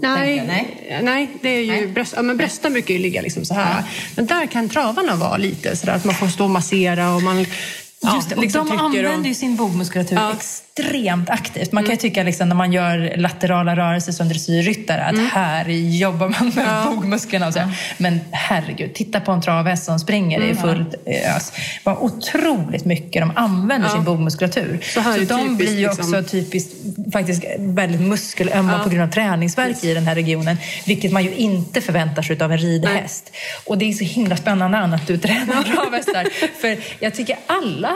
[0.02, 1.00] Nej, nej.
[1.02, 1.86] nej, det är ju nej.
[1.86, 3.76] Bröst, ja, men brösten brukar ju ligga liksom så här.
[3.78, 3.84] Ja.
[4.16, 7.46] Men där kan travarna vara lite så att man får stå och massera och man
[8.14, 10.34] Just det, och liksom de använder ju sin bogmuskulatur ja.
[10.78, 11.72] Extremt aktivt.
[11.72, 12.00] Man kan ju mm.
[12.00, 15.26] tycka liksom, när man gör laterala rörelser som dressyrryttare att mm.
[15.26, 16.90] här jobbar man med ja.
[16.90, 17.46] bogmusklerna.
[17.46, 17.58] Och så.
[17.58, 17.70] Ja.
[17.98, 20.50] Men herregud, titta på en travhäst som springer mm.
[20.50, 21.52] i fullt ös.
[21.84, 24.78] Vad otroligt mycket de använder sin bogmuskulatur.
[24.82, 26.24] Så, så de blir ju också liksom...
[26.24, 26.74] typiskt
[27.12, 29.84] faktiskt väldigt muskelömma på grund av träningsverk yes.
[29.84, 30.56] i den här regionen.
[30.86, 33.30] Vilket man ju inte förväntar sig av en ridhäst.
[33.32, 33.40] Nej.
[33.64, 36.26] Och det är så himla spännande Anna att du tränar travhästar.
[36.60, 37.94] För jag tycker alla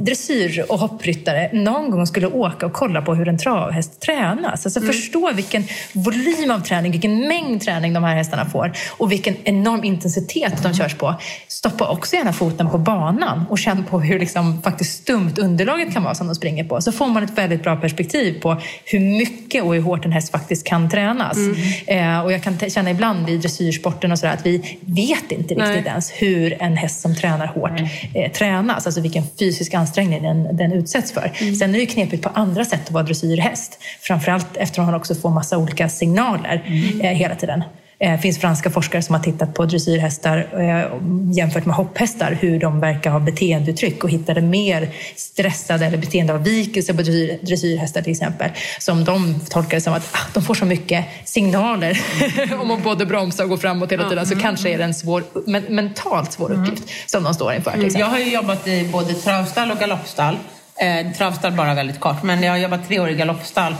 [0.00, 4.66] dressyr och hoppryttare någon gång skulle åka och kolla på hur en travhäst tränas.
[4.66, 4.92] Alltså mm.
[4.92, 9.84] förstå vilken volym av träning, vilken mängd träning de här hästarna får och vilken enorm
[9.84, 11.14] intensitet de körs på.
[11.48, 16.02] Stoppa också gärna foten på banan och känn på hur liksom faktiskt stumt underlaget kan
[16.02, 16.80] vara som de springer på.
[16.80, 20.32] Så får man ett väldigt bra perspektiv på hur mycket och hur hårt en häst
[20.32, 21.36] faktiskt kan tränas.
[21.36, 21.58] Mm.
[21.86, 25.56] Eh, och jag kan känna ibland i dressyrsporten och sådär att vi vet inte riktigt
[25.56, 25.84] Nej.
[25.86, 27.80] ens hur en häst som tränar hårt
[28.14, 28.86] eh, tränas.
[28.86, 31.32] Alltså vilken fysisk ansträngning den, den utsätts för.
[31.40, 31.54] Mm.
[31.54, 33.78] Sen är det ju knepigt på andra sätt att vara dressyrhäst.
[34.00, 37.00] Framförallt eftersom han också får massa olika signaler mm.
[37.00, 37.64] eh, hela tiden.
[38.02, 41.00] Det eh, finns franska forskare som har tittat på dressyrhästar eh,
[41.32, 47.02] jämfört med hopphästar, hur de verkar ha beteendeuttryck och hittade mer stressade eller beteendeavvikelser på
[47.46, 48.50] dressyrhästar till exempel.
[48.78, 52.00] Som de tolkar som att ah, de får så mycket signaler
[52.60, 54.42] om att både bromsa och gå framåt hela tiden, så mm.
[54.42, 56.62] kanske är det en svår, men, mentalt svår mm.
[56.62, 57.98] uppgift som de står inför.
[57.98, 60.36] Jag har ju jobbat i både travstall och galoppstall.
[60.76, 63.72] Eh, travstall bara väldigt kort, men jag har jobbat tre år i galoppstall.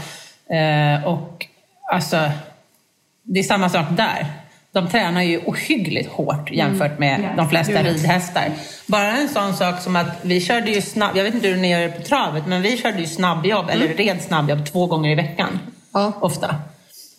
[0.51, 1.47] Eh, och
[1.93, 2.31] alltså
[3.23, 4.27] det är samma sak där.
[4.73, 7.37] De tränar ju ohyggligt hårt jämfört med mm.
[7.37, 8.51] de flesta ridhästar.
[8.87, 11.71] Bara en sån sak som att vi körde ju snabb, jag vet inte hur ni
[11.71, 13.77] gör på travet, men vi körde ju snabbjobb, mm.
[13.83, 15.59] eller red snabbjobb två gånger i veckan.
[15.93, 16.13] Ja.
[16.21, 16.55] Ofta.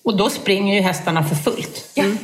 [0.03, 1.91] Och då springer ju hästarna för fullt.
[1.95, 2.17] Mm.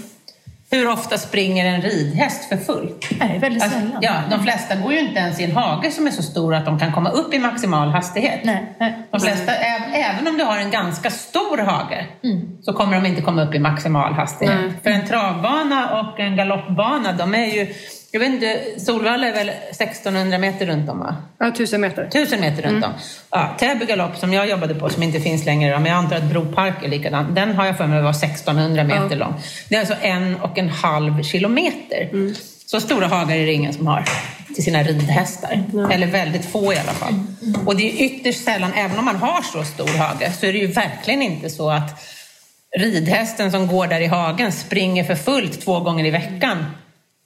[0.71, 3.07] Hur ofta springer en ridhäst för fullt?
[3.19, 3.99] Nej, väldigt alltså, sällan.
[4.01, 6.65] ja, de flesta går ju inte ens i en hage som är så stor att
[6.65, 8.39] de kan komma upp i maximal hastighet.
[8.43, 9.07] Nej, nej.
[9.11, 9.55] De flesta,
[9.93, 12.57] även om du har en ganska stor hage, mm.
[12.61, 14.59] så kommer de inte komma upp i maximal hastighet.
[14.59, 14.73] Nej.
[14.83, 17.67] För en travbana och en galoppbana, de är ju
[18.11, 21.15] jag vet inte, Solvalla är väl 1600 meter runt om va?
[21.39, 22.03] Ja, 1000 meter.
[22.03, 22.83] 1000 meter runt mm.
[22.83, 22.95] om.
[23.31, 26.23] Ja, Täby galopp som jag jobbade på, som inte finns längre, men jag antar att
[26.23, 27.35] Bropark är likadan.
[27.35, 29.15] Den har jag för mig var 1600 meter ja.
[29.15, 29.33] lång.
[29.69, 32.09] Det är alltså en och en halv kilometer.
[32.11, 32.35] Mm.
[32.65, 34.03] Så stora hagar är det ingen som har
[34.55, 35.63] till sina ridhästar.
[35.73, 35.91] Mm.
[35.91, 37.13] Eller väldigt få i alla fall.
[37.65, 40.59] Och det är ytterst sällan, även om man har så stor hage, så är det
[40.59, 42.05] ju verkligen inte så att
[42.77, 46.65] ridhästen som går där i hagen springer för fullt två gånger i veckan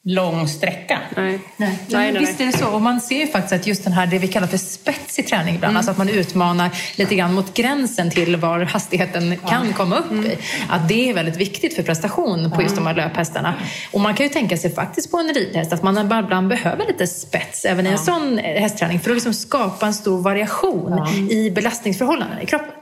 [0.05, 0.99] lång sträcka.
[1.15, 1.39] Nej.
[1.57, 1.79] Nej.
[1.87, 2.67] nej, nej visst är det så.
[2.67, 5.55] Och man ser ju faktiskt att just den här, det vi kallar för spetsig träning
[5.55, 5.77] ibland, mm.
[5.77, 9.47] alltså att man utmanar lite grann mot gränsen till var hastigheten ja.
[9.49, 10.25] kan komma upp mm.
[10.25, 10.37] i.
[10.69, 13.55] Att det är väldigt viktigt för prestation på just de här löphästarna.
[13.91, 17.07] Och man kan ju tänka sig faktiskt på en ridhäst att man ibland behöver lite
[17.07, 21.35] spets även i en sån hästträning för att liksom skapa en stor variation ja.
[21.35, 22.73] i belastningsförhållanden i kroppen.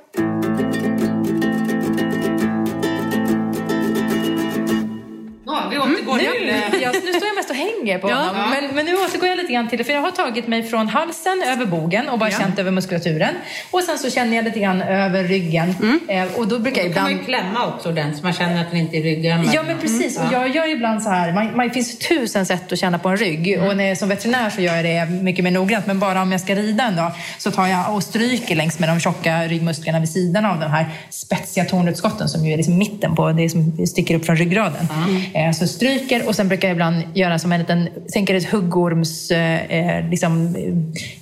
[5.81, 6.71] återgår mm.
[6.71, 6.80] till...
[6.91, 8.15] Nu, jag, nu står jag mest och hänger på ja.
[8.15, 8.49] honom.
[8.49, 9.83] Men, men nu återgår jag lite grann till det.
[9.83, 12.39] För jag har tagit mig från halsen över bogen och bara ja.
[12.39, 13.35] känt över muskulaturen.
[13.71, 15.75] Och sen så känner jag lite grann över ryggen.
[15.81, 15.99] Mm.
[16.07, 17.07] Eh, och då brukar jag ibland...
[17.07, 19.49] kan man ju klämma också den så man känner att den inte är ryggen.
[19.53, 20.17] Ja, men precis.
[20.17, 20.27] Mm.
[20.27, 21.33] Och jag gör ibland så här.
[21.33, 23.47] Man, man, det finns tusen sätt att känna på en rygg.
[23.47, 23.67] Mm.
[23.67, 25.87] Och när, som veterinär så gör jag det mycket mer noggrant.
[25.87, 28.89] Men bara om jag ska rida en dag så tar jag och stryker längs med
[28.89, 33.15] de tjocka ryggmusklerna vid sidan av de här spetsiga tornutskotten som ju är liksom mitten
[33.15, 34.87] på det som sticker upp från ryggraden.
[35.07, 35.49] Mm.
[35.49, 39.31] Eh, så stryker och sen brukar jag ibland göra som en liten, tänker ett huggorms,
[39.31, 40.55] eh, liksom,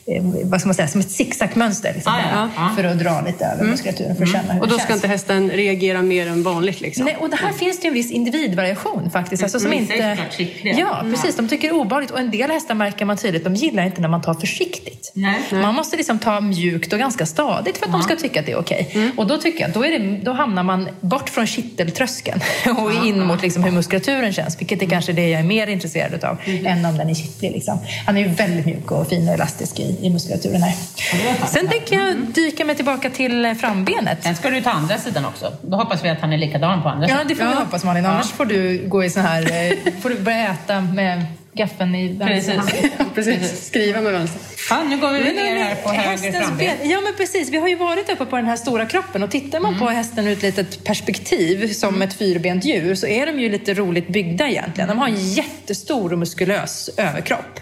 [0.05, 1.93] eh, vad ska man säga, som ett zigzagmönster.
[1.93, 2.71] Liksom, Ah, ja, ja.
[2.75, 4.61] För att dra lite över muskulaturen för att känna hur Mm.
[4.61, 4.97] Och då det ska känns.
[4.97, 7.05] inte hästen reagera mer än vanligt liksom?
[7.05, 9.43] Nej, och det här finns det ju en viss individvariation faktiskt.
[9.43, 10.17] Alltså, som är inte...
[10.37, 10.75] skickliga.
[10.79, 11.35] Ja, precis.
[11.35, 12.11] De tycker det är obehagligt.
[12.11, 15.11] Och en del hästar märker man tydligt, de gillar inte när man tar försiktigt.
[15.13, 15.39] Nej.
[15.51, 18.51] Man måste liksom ta mjukt och ganska stadigt för att de ska tycka att det
[18.51, 19.11] är okej.
[19.17, 22.39] Och då tycker jag, då, är det, då hamnar man bort från kitteltröskeln
[22.77, 24.61] och in mot liksom hur muskulaturen känns.
[24.61, 27.51] Vilket är kanske det jag är mer intresserad av än om den är kittlig.
[27.51, 27.79] Liksom.
[28.05, 30.73] Han är ju väldigt mjuk och fin och elastisk i, i muskulaturen här.
[31.47, 34.23] Sen tänker jag dyka mig tillbaka till frambenet.
[34.23, 35.53] Sen ska du ta andra sidan också.
[35.61, 37.27] Då hoppas vi att han är likadan på andra Ja, sidan.
[37.27, 38.05] det får vi hoppas Malin.
[38.05, 39.41] Annars får du gå i sån här...
[39.41, 42.69] eh, får du börja äta med gaffeln i vänster hand.
[43.15, 43.39] Precis.
[43.39, 43.67] Precis.
[43.67, 44.41] Skriva med vänster.
[44.69, 46.57] Ja, nu går vi Men ner här på höger framben.
[46.57, 46.89] ben.
[46.89, 47.49] Ja, men precis.
[47.49, 50.27] Vi har ju varit uppe på den här stora kroppen och tittar man på hästen
[50.27, 54.47] ur ett litet perspektiv som ett fyrbent djur så är de ju lite roligt byggda
[54.49, 54.87] egentligen.
[54.89, 57.59] De har en jättestor och muskulös överkropp.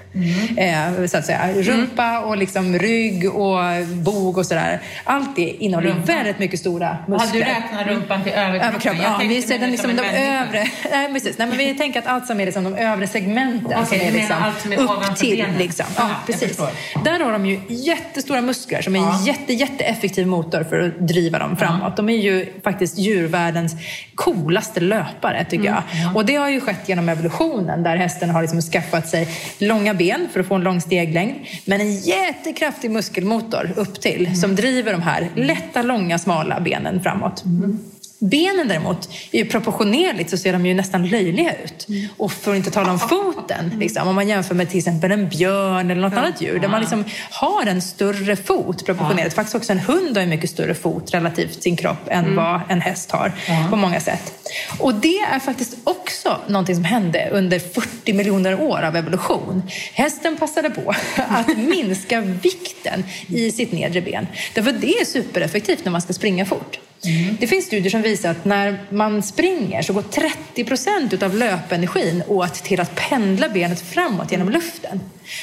[0.57, 1.53] Eh, så att säga.
[1.53, 4.79] Rumpa och liksom rygg och bog och sådär.
[5.03, 6.05] Allt det innehåller Rumpa.
[6.13, 7.39] väldigt mycket stora Har du muskler.
[7.45, 9.01] räknat rumpan till överkroppen?
[9.01, 9.21] Ja.
[9.27, 10.67] Vi ser den liksom som de övre...
[10.91, 11.37] Nej, precis.
[11.37, 14.03] Nej, men vi tänker att allt som är liksom de övre segmenten Okej, som du
[14.05, 15.37] är liksom allt som är upp till.
[15.37, 15.57] benen?
[15.57, 15.85] Liksom.
[15.97, 16.57] Ja, precis.
[17.03, 19.19] Där har de ju jättestora muskler som är Ja.
[19.19, 21.97] en jätte, jätteeffektiv motor för att driva dem framåt.
[21.97, 23.75] De är ju faktiskt djurvärldens
[24.15, 25.83] coolaste löpare, tycker jag.
[26.15, 29.27] Och det har ju skett genom evolutionen där hästen har liksom skaffat sig
[29.59, 34.55] långa ben för att få en lång steglängd, men en jättekraftig muskelmotor upp till som
[34.55, 37.45] driver de här lätta, långa, smala benen framåt.
[37.45, 37.79] Mm.
[38.19, 41.87] Benen däremot, är proportionerligt så ser de ju nästan löjliga ut.
[42.17, 45.29] Och för att inte tala om foten, liksom, om man jämför med till exempel en
[45.29, 49.35] björn eller något annat djur, där man liksom har en större fot proportionerligt.
[49.35, 52.81] Faktiskt också en hund har ju mycket större fot relativt sin kropp än vad en
[52.81, 53.31] häst har
[53.69, 54.33] på många sätt.
[54.79, 59.63] Och det är faktiskt också någonting som hände under 40 miljoner år av evolution.
[59.93, 64.27] Hästen passade på att minska vikten i sitt nedre ben.
[64.53, 66.79] Därför det är supereffektivt när man ska springa fort.
[67.05, 67.37] Mm.
[67.39, 72.23] Det finns studier som visar att när man springer så går 30 procent av löpenergin
[72.27, 74.99] åt till att pendla benet framåt genom luften.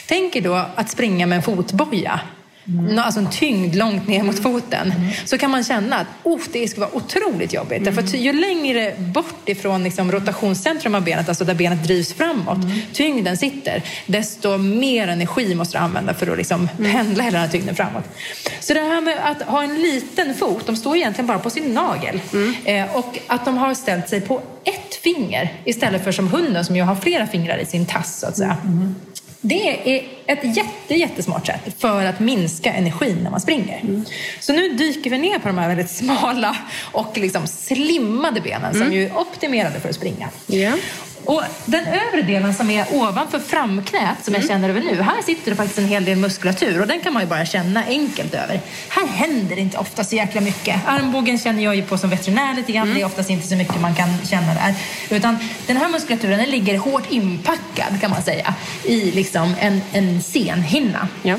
[0.08, 2.20] Tänk er då att springa med en fotboja.
[2.64, 4.92] Nå- Alltså en tyngd långt ner mot foten.
[5.24, 7.84] Så kan man känna att oh, det ska vara otroligt jobbigt.
[7.84, 12.58] Därför att ju längre bort ifrån liksom, rotationscentrum av benet, alltså där benet drivs framåt,
[12.92, 17.48] tyngden sitter, desto mer energi måste du använda för att liksom, pendla hela den här
[17.48, 18.04] tyngden framåt.
[18.60, 21.74] Så det här med att ha en liten fot, de står egentligen bara på sin
[21.74, 22.20] nagel.
[22.64, 26.76] Eh, och att de har ställt sig på ett finger istället för som hunden som
[26.76, 28.56] ju har flera fingrar i sin tass så att säga.
[29.46, 34.04] Det är ett jätte, jättesmart sätt för att minska energin när man springer.
[34.40, 36.56] Så nu dyker vi ner på de här väldigt smala
[36.92, 40.28] och liksom slimmade benen som ju är optimerade för att springa.
[40.46, 40.72] Ja.
[41.24, 45.50] Och den övre delen som är ovanför framknät, som jag känner över nu, här sitter
[45.50, 48.60] det faktiskt en hel del muskulatur och den kan man ju bara känna enkelt över.
[48.88, 50.76] Här händer det inte ofta så jäkla mycket.
[50.86, 53.80] Armbågen känner jag ju på som veterinär lite grann, det är oftast inte så mycket
[53.80, 54.74] man kan känna där.
[55.10, 60.13] Utan den här muskulaturen den ligger hårt inpackad kan man säga i liksom en, en
[60.20, 61.08] senhinna.
[61.22, 61.38] Ja.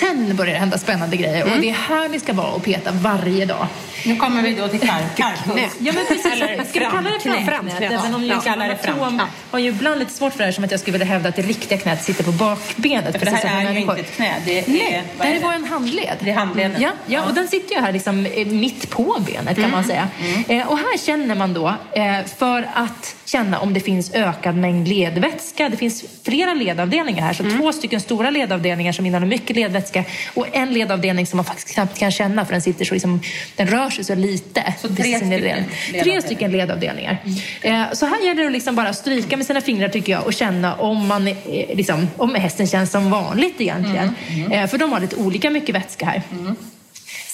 [0.00, 2.90] Sen börjar det hända spännande grejer och det är här vi ska vara och peta
[2.92, 3.66] varje dag.
[4.06, 5.76] Nu kommer vi då till kar- karphus.
[5.78, 7.46] Ja men precis, Eller ska vi kalla det framknä.
[7.46, 7.82] framknät?
[7.92, 9.22] Även om Ja, jag kallar det fram.
[9.50, 11.36] Har ju ibland lite svårt för det här som att jag skulle vilja hävda att
[11.36, 13.18] det riktiga knät sitter på bakbenet.
[13.18, 13.98] För det här är ju människor.
[13.98, 14.34] inte ett knä.
[14.46, 16.16] Det är, Nej, det är här var en handled.
[16.20, 16.82] Det är handleden.
[16.82, 20.08] Ja, ja, och den sitter ju här liksom eh, mitt på benet kan man säga.
[20.48, 22.04] Eh, och här känner man då, eh,
[22.38, 25.68] för att känna om det finns ökad mängd ledvätska.
[25.68, 29.87] Det finns flera ledavdelningar här, så två stycken stora ledavdelningar som innehåller mycket ledvätska
[30.34, 33.20] och en ledavdelning som man faktiskt knappt kan känna för den sitter så liksom,
[33.56, 34.74] den rör sig så lite.
[34.80, 35.64] Så tre stycken delen.
[35.64, 36.20] Tre ledavdelningar.
[36.20, 37.18] stycken ledavdelningar.
[37.62, 40.32] Eh, så här gäller det att liksom bara stryka med sina fingrar tycker jag och
[40.32, 41.34] känna om, man, eh,
[41.74, 44.14] liksom, om hästen känns som vanligt egentligen.
[44.50, 46.22] Eh, för de har lite olika mycket vätska här.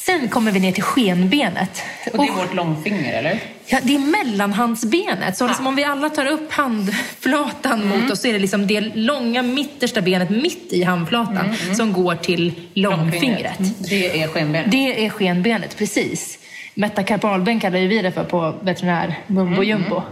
[0.06, 1.82] Sen kommer vi ner till skenbenet.
[2.12, 3.40] Och det är vårt långfinger, eller?
[3.66, 5.36] Ja, det är mellanhandsbenet.
[5.36, 8.80] Så liksom om vi alla tar upp handflatan mot oss så är det liksom det
[8.80, 13.58] långa mittersta benet mitt i handflatan som går till långfingret.
[13.88, 14.70] Det är skenbenet.
[14.70, 16.38] Det är skenbenet, precis.
[16.74, 20.02] Metakarpalben kallar vi det för på veterinär mumbo jumbo.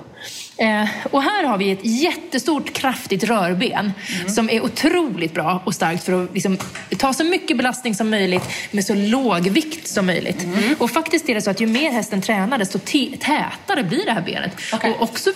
[0.62, 3.92] Eh, och här har vi ett jättestort kraftigt rörben
[4.29, 6.59] som är otroligt bra och starkt för att liksom,
[6.98, 10.46] ta så mycket belastning som möjligt med så låg vikt som möjligt.
[10.79, 14.22] Och faktiskt är det så att ju mer hästen tränar desto tätare blir det här
[14.22, 14.53] benet.
[14.72, 14.90] Okej.
[14.90, 15.31] Och också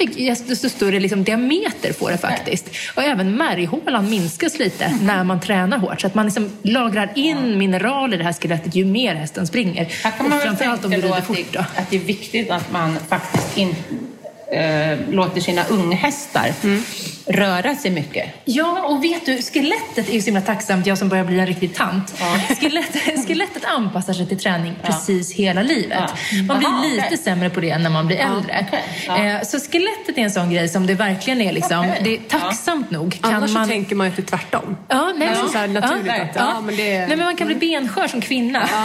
[0.46, 2.70] desto större liksom, diameter får det faktiskt.
[2.94, 6.00] Och även märghålan minskas lite när man tränar hårt.
[6.00, 9.84] Så att man liksom lagrar in mineral i det här skelettet ju mer hästen springer.
[9.84, 11.52] Här kan man och framförallt om du rider fort.
[11.52, 11.60] Då.
[11.60, 14.15] att det är viktigt att man faktiskt inte
[14.56, 16.52] eh, låter sina unghästar.
[16.64, 16.82] Mm
[17.26, 18.34] röra sig mycket.
[18.44, 21.46] Ja, och vet du, skelettet är ju så himla tacksamt, jag som börjar bli en
[21.46, 22.14] riktig tant.
[22.20, 22.54] Ja.
[22.54, 24.86] Skelettet, skelettet anpassar sig till träning ja.
[24.86, 25.98] precis hela livet.
[26.32, 26.42] Ja.
[26.42, 27.16] Man blir Aha, lite okay.
[27.16, 28.66] sämre på det när man blir äldre.
[28.68, 29.26] Okay.
[29.26, 32.02] Eh, så skelettet är en sån grej som det verkligen är liksom, okay.
[32.02, 33.20] det är tacksamt nog.
[33.22, 33.64] Kan Annars man...
[33.64, 34.76] så tänker man ju att det är tvärtom.
[34.88, 36.98] Ja, nej, alltså, så här naturligt att, ja, men det...
[36.98, 38.68] nej, men man kan bli benskör som kvinna.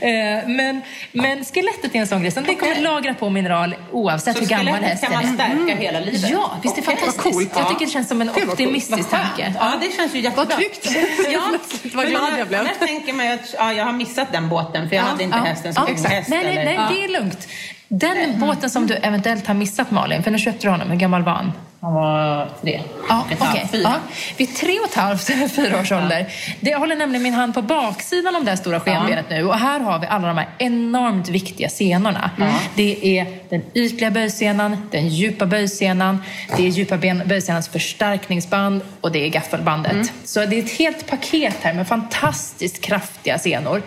[0.00, 4.36] Eh, men, men skelettet är en sån grej som det kommer lagra på mineral oavsett
[4.36, 5.16] så hur gammal hästen är.
[5.16, 6.30] Så skelettet kan man stärka hela livet?
[6.30, 7.25] Ja, visst är det fantastiskt?
[7.32, 7.52] Coolt.
[7.56, 9.54] Jag tycker det känns som en optimistisk tanke.
[9.58, 10.44] Ja, det känns ju jättebra.
[10.44, 10.96] Vad tryggt.
[11.32, 11.58] ja.
[11.94, 12.60] Vad glad jag blev.
[12.60, 15.24] Annars tänker man ju att ja, jag har missat den båten för jag ja, hade
[15.24, 16.28] inte ja, hästen som ja, häst.
[16.28, 17.48] Nej, nej, nej, det är lugnt.
[17.88, 18.40] Den mm.
[18.40, 20.90] båten som du eventuellt har missat Malin, för när köpte du honom?
[20.90, 21.52] Hur gammal var han?
[21.80, 22.82] Han var tre.
[23.08, 23.66] Ja, okay.
[23.72, 23.82] fyra.
[23.82, 23.94] Ja.
[24.36, 26.26] Vid tre och ett halvt, fyra års ålder.
[26.60, 29.36] Det, jag håller nämligen min hand på baksidan om det här stora skenbenet ja.
[29.36, 29.44] nu.
[29.44, 32.30] Och här har vi alla de här enormt viktiga senorna.
[32.38, 32.58] Ja.
[32.74, 36.22] Det är den ytliga böjsenan, den djupa böjsenan,
[36.56, 39.92] det är djupa böjsenans förstärkningsband och det är gaffelbandet.
[39.92, 40.08] Mm.
[40.24, 43.82] Så det är ett helt paket här med fantastiskt kraftiga senor.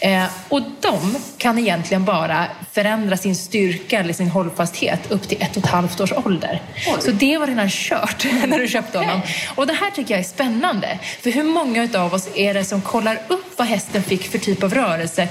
[0.00, 5.56] Eh, och de kan egentligen bara förändra sin styrka eller sin hållfasthet upp till ett
[5.56, 6.62] och ett halvt års ålder.
[6.86, 6.94] Oj.
[7.00, 9.20] Så det var redan kört när du köpte honom.
[9.54, 10.98] Och det här tycker jag är spännande.
[11.20, 14.62] För hur många av oss är det som kollar upp vad hästen fick för typ
[14.62, 15.28] av rörelse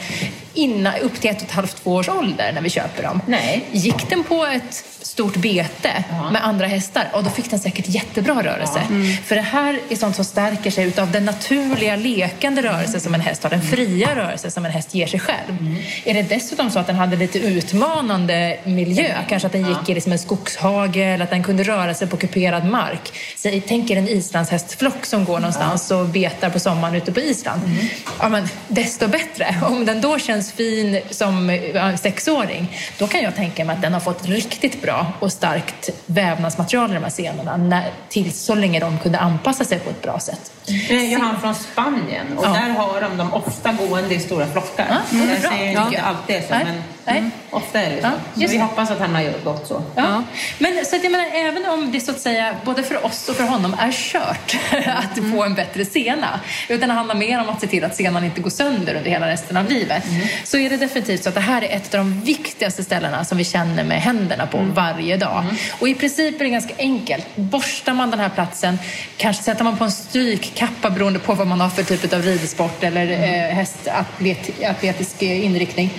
[0.53, 3.21] innan, upp till ett och ett halvt, två års ålder när vi köper dem?
[3.27, 3.65] Nej.
[3.71, 6.31] Gick den på ett stort bete ja.
[6.31, 8.81] med andra hästar, och då fick den säkert jättebra rörelse.
[8.89, 8.95] Ja.
[8.95, 9.17] Mm.
[9.17, 13.21] För det här är sånt som stärker sig utav den naturliga lekande rörelse som en
[13.21, 15.57] häst har, den fria rörelse som en häst ger sig själv.
[15.59, 15.75] Mm.
[16.05, 19.93] Är det dessutom så att den hade lite utmanande miljö, kanske att den gick i
[19.93, 23.13] liksom en skogshage eller att den kunde röra sig på kuperad mark.
[23.37, 27.61] Så jag tänker en islandshästflock som går någonstans och betar på sommaren ute på Island.
[27.63, 27.85] Mm.
[28.19, 29.55] Ja, men desto bättre.
[29.65, 31.60] Om den då känns fin som
[32.01, 36.91] sexåring, då kan jag tänka mig att den har fått riktigt bra och starkt vävnadsmaterial
[36.91, 40.19] i de här senorna när, till så länge de kunde anpassa sig på ett bra
[40.19, 40.51] sätt.
[40.67, 42.49] Nu är ju han från Spanien och ja.
[42.49, 44.86] där har de dem ofta gående i stora flockar.
[44.89, 48.07] Ja, mm, jag säger inte alltid så, men mm, ofta är det så.
[48.33, 49.83] Ja, så vi hoppas att han har gått så.
[49.95, 50.23] Ja.
[50.57, 53.35] Men så att jag menar, även om det så att säga, både för oss och
[53.35, 55.31] för honom är kört att mm.
[55.31, 56.39] få en bättre sena,
[56.69, 59.27] utan det handlar mer om att se till att senan inte går sönder under hela
[59.27, 60.27] resten av livet, mm.
[60.43, 63.37] så är det definitivt så att det här är ett av de viktigaste ställena som
[63.37, 64.73] vi känner med händerna på mm.
[64.73, 65.43] varje dag.
[65.43, 65.55] Mm.
[65.79, 67.25] Och i princip är det ganska enkelt.
[67.35, 68.79] Borstar man den här platsen,
[69.17, 72.83] kanske sätter man på en strykkappa beroende på vad man har för typ av ridsport
[72.83, 73.49] eller mm.
[73.49, 75.89] eh, hästatletisk inriktning.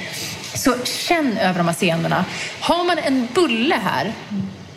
[0.55, 2.25] Så känn över de här scenerna.
[2.61, 4.13] Har man en bulle här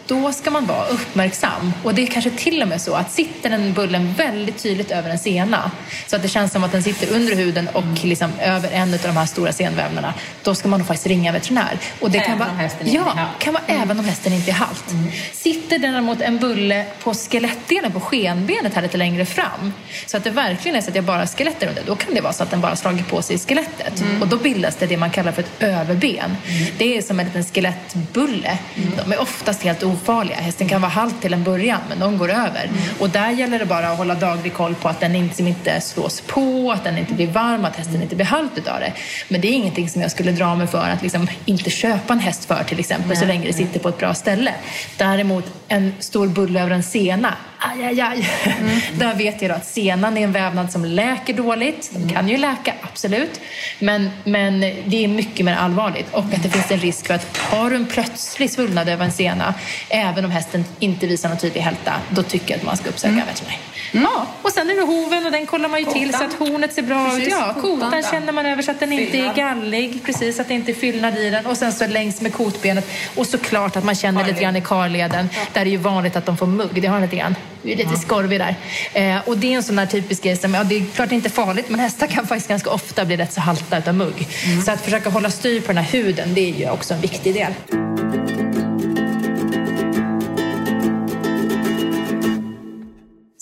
[0.08, 1.74] då ska man vara uppmärksam.
[1.84, 5.10] Och det är kanske till och med så att sitter den bullen väldigt tydligt över
[5.10, 5.72] en sena
[6.08, 9.00] så att det känns som att den sitter under huden och liksom över en av
[9.04, 11.80] de här stora senvävnaderna, då ska man nog faktiskt ringa veterinär.
[12.00, 13.82] Och det kan vara, ja, kan vara mm.
[13.82, 14.92] även om hästen inte är halt.
[14.92, 15.12] Mm.
[15.34, 19.74] Sitter däremot en bulle på skelettdelen, på skenbenet här lite längre fram,
[20.06, 22.22] så att det verkligen är så att jag bara har skeletter under, då kan det
[22.22, 24.02] vara så att den bara slagit på sig i skelettet.
[24.02, 24.22] Mm.
[24.22, 26.38] Och då bildas det det man kallar för ett överben.
[26.48, 26.68] Mm.
[26.78, 28.58] Det är som en liten skelettbulle.
[28.76, 28.92] Mm.
[28.98, 30.38] De är oftast helt ofarliga.
[30.38, 32.64] Hästen kan vara halt till en början, men de går över.
[32.64, 32.80] Mm.
[33.00, 36.22] Och där gäller det bara att hålla daglig koll på att den inte, inte slås
[36.22, 38.94] på, att den inte blir varm, att hästen inte blir halt utav det.
[39.28, 42.20] Men det är ingenting som jag skulle dra mig för att liksom inte köpa en
[42.20, 44.54] häst för till exempel, nej, så länge det sitter på ett bra ställe.
[44.98, 47.34] Däremot en stor bulle över en sena,
[47.74, 48.30] aj, aj, aj.
[48.60, 48.80] Mm.
[49.00, 51.92] Där vet jag då att senan är en vävnad som läker dåligt.
[51.94, 53.40] De kan ju läka, absolut.
[53.80, 56.08] Men, men det är mycket mer allvarligt.
[56.12, 59.12] Och att det finns en risk för att har du en plötslig svullnad över en
[59.12, 59.54] sena,
[59.90, 63.14] även om hästen inte visar någon tydlig hälta, då tycker jag att man ska uppsöka
[63.14, 63.28] mm.
[63.28, 63.60] veterinär.
[63.92, 66.02] Ja, och sen är det hoven och den kollar man ju kotan.
[66.02, 67.32] till så att hornet ser bra precis, ut.
[67.32, 69.32] Ja, kotan, kotan känner man över så att den inte fyllnad.
[69.32, 71.46] är gallig, precis, att det inte är fyllnad i den.
[71.46, 72.90] Och sen så längs med kotbenet.
[73.16, 75.30] Och såklart att man känner lite grann i karleden.
[75.34, 75.40] Ja.
[75.54, 77.36] Där är ju vanligt att de får mugg, det har lite grann.
[77.62, 78.00] Det är lite ja.
[78.00, 78.56] skorvig där.
[78.94, 81.14] Eh, och det är en sån där typisk grej som, ja det är klart det
[81.14, 84.28] är inte farligt, men hästar kan faktiskt ganska ofta bli rätt så halta utav mugg.
[84.46, 84.62] Mm.
[84.62, 87.34] Så att försöka hålla styr på den här huden, det är ju också en viktig
[87.34, 87.54] del.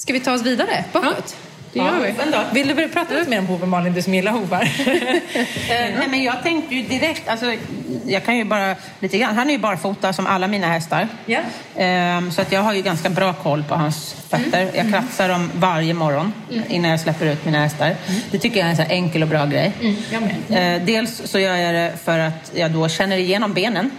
[0.05, 1.35] Ska vi ta oss vidare bakåt?
[1.73, 1.99] Det gör
[2.51, 2.63] vi.
[2.63, 4.61] Vill du prata lite mer om hovar Malin, du som gillar hovar?
[4.87, 5.19] eh,
[5.69, 7.53] nej, men jag tänkte ju direkt, alltså,
[8.05, 11.07] jag kan ju bara lite grann, han är ju barfota som alla mina hästar.
[11.27, 12.17] Yeah.
[12.17, 14.61] Eh, så att jag har ju ganska bra koll på hans fötter.
[14.61, 14.75] Mm.
[14.75, 16.63] Jag kratsar dem varje morgon mm.
[16.69, 17.85] innan jag släpper ut mina hästar.
[17.85, 18.21] Mm.
[18.31, 19.71] Det tycker jag är en så enkel och bra grej.
[19.81, 20.77] Mm.
[20.77, 23.91] Eh, dels så gör jag det för att jag då känner igenom benen.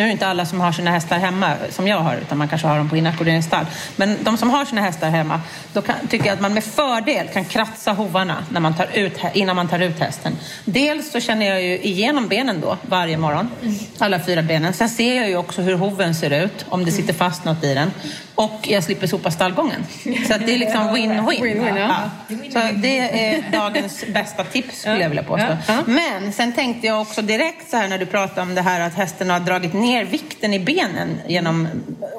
[0.00, 2.48] Nu är det inte alla som har sina hästar hemma som jag har, utan man
[2.48, 3.66] kanske har dem på inackorderingsstall.
[3.96, 5.40] Men de som har sina hästar hemma,
[5.72, 9.18] då kan, tycker jag att man med fördel kan kratsa hovarna när man tar ut,
[9.34, 10.36] innan man tar ut hästen.
[10.64, 13.50] Dels så känner jag ju igenom benen då varje morgon,
[13.98, 14.72] alla fyra benen.
[14.72, 17.74] Sen ser jag ju också hur hoven ser ut, om det sitter fast något i
[17.74, 17.90] den.
[18.34, 19.86] och jag slipper sopa stallgången.
[20.02, 20.80] Så det är liksom.
[20.96, 22.10] Win-win, ja.
[22.52, 25.56] Så det är dagens bästa tips skulle jag vilja påstå.
[25.86, 28.94] Men sen tänkte jag också direkt så här när du pratade om det här att
[28.94, 31.68] hästen har dragit ner vikten i benen genom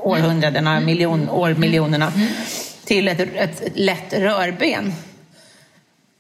[0.04, 2.12] århundradena, miljon, årmiljonerna
[2.86, 4.94] till ett, ett lätt rörben.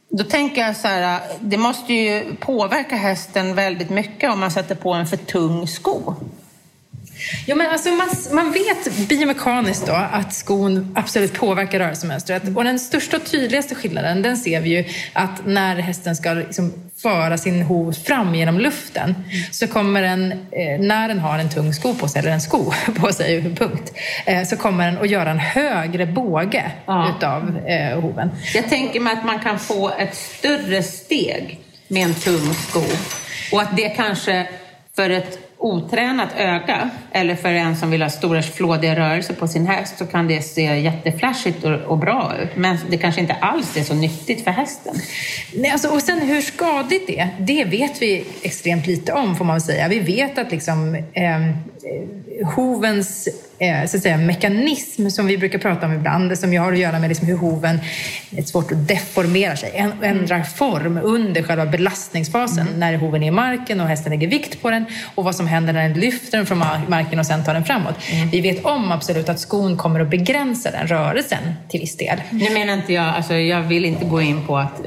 [0.10, 4.76] Då tänker jag så här, det måste ju påverka hästen väldigt mycket om man sätter
[4.76, 6.16] på en för tung sko.
[7.46, 12.44] Ja, men alltså man, man vet biomekaniskt då att skon absolut påverkar rörelsemönstret.
[12.56, 16.74] Och den största och tydligaste skillnaden den ser vi ju att när hästen ska liksom
[17.02, 19.16] föra sin hov fram genom luften
[19.52, 22.74] så kommer den, eh, när den har en tung sko på sig, eller en sko
[23.00, 23.94] på sig, punkt,
[24.26, 27.16] eh, så kommer den att göra en högre båge Ja.
[27.18, 28.30] utav eh, hoven.
[28.54, 32.84] Jag tänker mig att man kan få ett större steg med en tung sko.
[33.52, 34.48] Och att det kanske
[34.96, 39.68] för ett otränat öga eller för en som vill ha stora flådiga rörelser på sin
[39.68, 42.56] häst så kan det se jätteflashigt och, och bra ut.
[42.56, 44.96] Men det kanske inte alls är så nyttigt för hästen.
[45.56, 49.46] Nej, alltså, och sen hur skadligt det är, det vet vi extremt lite om får
[49.46, 49.88] man väl säga.
[49.88, 51.40] Vi vet att liksom, eh,
[52.56, 53.28] hovens
[53.60, 56.80] eh, så att säga, mekanism som vi brukar prata om ibland, som ju har att
[56.80, 57.80] göra med liksom hur hoven,
[58.30, 63.32] det är svårt att deformera sig, ändrar form under själva belastningsfasen när hoven är i
[63.32, 66.46] marken och hästen lägger vikt på den och vad som händer när den lyfter den
[66.46, 67.96] från mar- marken och sen tar den framåt.
[68.32, 72.18] Vi vet om absolut att skon kommer att begränsa den rörelsen till viss del.
[72.30, 74.82] Nu menar inte jag, alltså jag vill inte gå in på att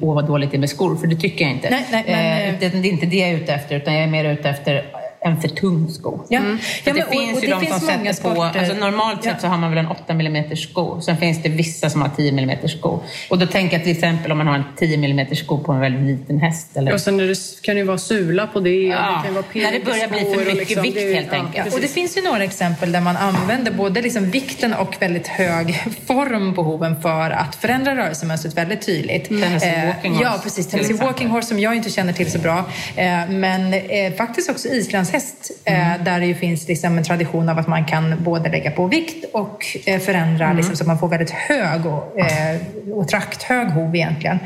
[0.00, 1.70] åh vad dåligt det är med skor, för det tycker jag inte.
[1.70, 4.02] Nej, nej, men, Eh, det, det är inte det jag är ute efter, utan jag
[4.02, 4.84] är mer ute efter
[5.24, 6.20] en för tung sko.
[6.28, 6.40] Ja.
[6.40, 8.74] För Ja, det men- och- finns och ju det de finns som sätter på, alltså
[8.74, 9.40] normalt sett Ja.
[9.40, 11.00] så har man väl en 8 mm sko.
[11.00, 13.00] Sen finns det vissa som har 10 mm sko.
[13.30, 15.80] Och då tänker jag till exempel om man har en 10 mm sko på en
[15.80, 16.76] väldigt liten häst.
[16.76, 16.92] Eller...
[16.94, 18.70] Och sen är det, kan det ju vara sula på det.
[18.70, 21.74] Ja, det kan vara när det börjar bli för och mycket vikt, det helt enkelt.
[21.74, 25.82] Och det finns ju några exempel där man använder både liksom vikten och väldigt hög
[26.06, 29.28] form på hoven för att förändra rörelsemönstret väldigt tydligt.
[29.28, 30.66] Tennessee Eh, walking horse, Ja, precis.
[30.66, 32.58] Tennessee walking horse som jag inte känner till så bra.
[32.96, 34.68] Eh, Men eh, faktiskt också
[35.14, 38.70] islandshäst eh, där det ju finns liksom en tradition av att man kan både lägga
[38.70, 42.60] på vikt och eh, förändra liksom, så att man får väldigt hög och, eh,
[42.92, 44.38] och trakthög hov egentligen.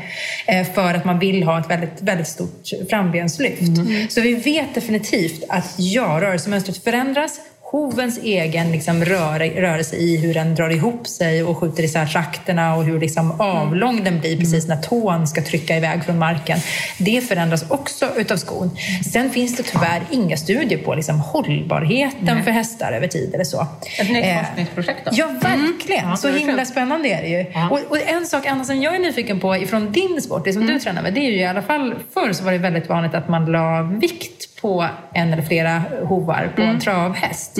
[0.75, 3.71] För att man vill ha ett väldigt, väldigt stort frambenslyft.
[4.09, 7.39] Så vi vet definitivt att ja, rörelsemönstret förändras.
[7.71, 12.75] Hovens egen liksom rör, rörelse i hur den drar ihop sig och skjuter isär trakterna
[12.75, 16.59] och hur liksom avlång den blir precis när tån ska trycka iväg från marken.
[16.97, 18.77] Det förändras också utav skon.
[19.11, 23.67] Sen finns det tyvärr inga studier på liksom hållbarheten för hästar över tid eller så.
[23.99, 25.11] Ett nytt Eh, forskningsprojekt då?
[25.13, 26.17] Ja, verkligen.
[26.17, 26.49] så verkligen.
[26.49, 27.45] himla spännande är det ju.
[27.53, 27.69] Ja.
[27.69, 30.65] Och, och en sak Anna som jag är nyfiken på ifrån din sport, det som
[30.65, 33.13] du tränar med, det är ju i alla fall förr så var det väldigt vanligt
[33.13, 37.57] att man la vikt på en eller flera hovar på en travhäst.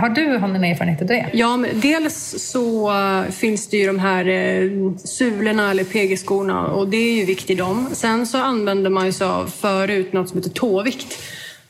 [0.00, 1.26] Har du någon erfarenhet av det?
[1.32, 4.70] Ja, men dels så eh, finns det ju de här eh,
[5.04, 7.88] sulorna eller PG-skorna och det är ju vikt i dem.
[7.92, 11.18] Sen så använde man ju sig av förut något som heter tåvikt.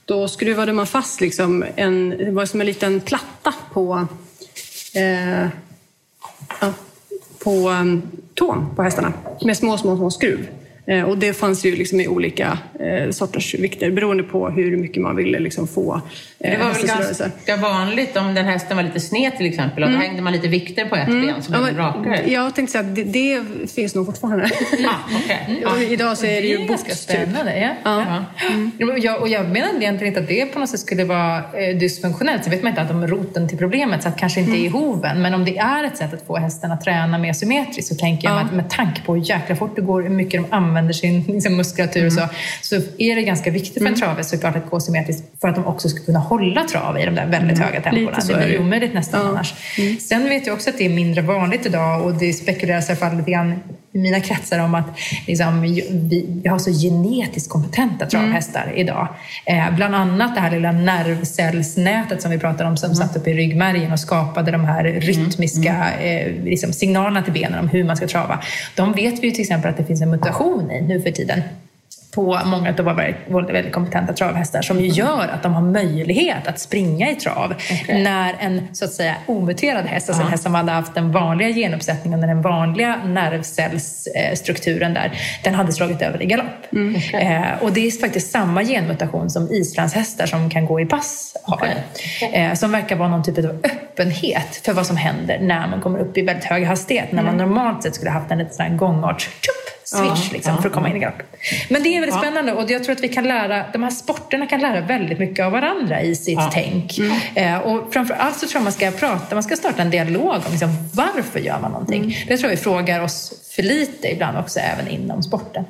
[0.05, 4.07] Då skruvade man fast liksom en, det var som en liten platta på,
[4.95, 5.49] eh,
[7.45, 8.03] på um,
[8.35, 9.13] tån på hästarna
[9.45, 10.49] med små, små, små skruv.
[10.87, 15.03] Eh, och det fanns ju liksom i olika eh, sorters vikter beroende på hur mycket
[15.03, 16.01] man ville liksom få
[16.43, 17.31] det var väl rörelse.
[17.47, 20.49] ganska vanligt om den hästen var lite sned till exempel och då hängde man lite
[20.49, 22.31] vikter på ett ben som Ja, blev men, rakare.
[22.31, 23.41] jag tänkte säga att det, det
[23.75, 24.51] finns nog fortfarande.
[24.79, 24.91] Ja,
[25.25, 25.65] okej.
[25.67, 27.17] Och idag så är det ju ganska box typ.
[27.17, 27.75] spännande.
[27.85, 28.05] Ja.
[28.79, 28.87] Ja.
[28.93, 31.77] Och jag, och jag menar egentligen inte att det på något sätt skulle vara eh,
[31.79, 32.45] dysfunktionellt.
[32.45, 34.69] Så vet man inte att om roten till problemet så att kanske inte är i
[34.69, 35.23] hoven.
[35.23, 38.29] Men om det är ett sätt att få hästen att träna mer symmetriskt så tänker
[38.29, 38.41] jag Ja.
[38.41, 41.57] att med tanke på hur jäkla fort det går, hur mycket de använder sin liksom,
[41.57, 42.29] muskulatur och så,
[42.63, 45.67] så är det ganska viktigt för en travhäst såklart att gå symmetriskt för att de
[45.67, 48.11] också ska kunna hålla trav i de där väldigt höga tempona.
[48.11, 49.55] Lite så Det blir omöjligt nästan annars.
[50.01, 52.99] Sen vet jag också att det är mindre vanligt idag och det spekuleras i alla
[52.99, 53.55] fall lite grann
[53.93, 59.09] i mina kretsar om att liksom, vi, har så genetiskt kompetenta travhästar idag.
[59.47, 63.35] Eh, bland annat det här lilla nervcellsnätet som vi pratade om som satt upp i
[63.35, 68.07] ryggmärgen och skapade de här rytmiska eh, liksom, signalerna till benen om hur man ska
[68.07, 68.43] trava.
[68.77, 71.43] De vet vi ju till exempel att det finns en mutation i nu för tiden
[72.15, 76.47] på många av våra väldigt, väldigt kompetenta travhästar som ju gör att de har möjlighet
[76.47, 77.55] att springa i trav
[77.89, 81.49] när en så att säga omuterad häst, alltså en häst som hade haft den vanliga
[81.49, 85.13] genuppsättningen den vanliga nervcellsstrukturen där,
[85.45, 86.47] den hade slagit över i galopp.
[87.13, 91.69] Eh, och det är faktiskt samma genmutation som islandshästar som kan gå i pass har.
[92.33, 95.99] Eh, som verkar vara någon typ av öppenhet för vad som händer när man kommer
[95.99, 97.13] upp i väldigt hög hastighet.
[97.13, 99.60] När man normalt sett skulle haft en liten sån här gångart tjup,
[99.91, 101.27] switch liksom, för att komma in i galoppen.
[101.69, 104.47] Men det är väldigt spännande och jag tror att vi kan lära, de här sporterna
[104.47, 106.99] kan lära väldigt mycket av varandra i sitt tänk.
[107.35, 110.35] Eh, och framför allt så tror jag man ska prata, man ska starta en dialog
[110.35, 112.17] om liksom, varför gör man någonting.
[112.29, 115.65] Det tror jag vi frågar oss för lite ibland också, även inom sporten.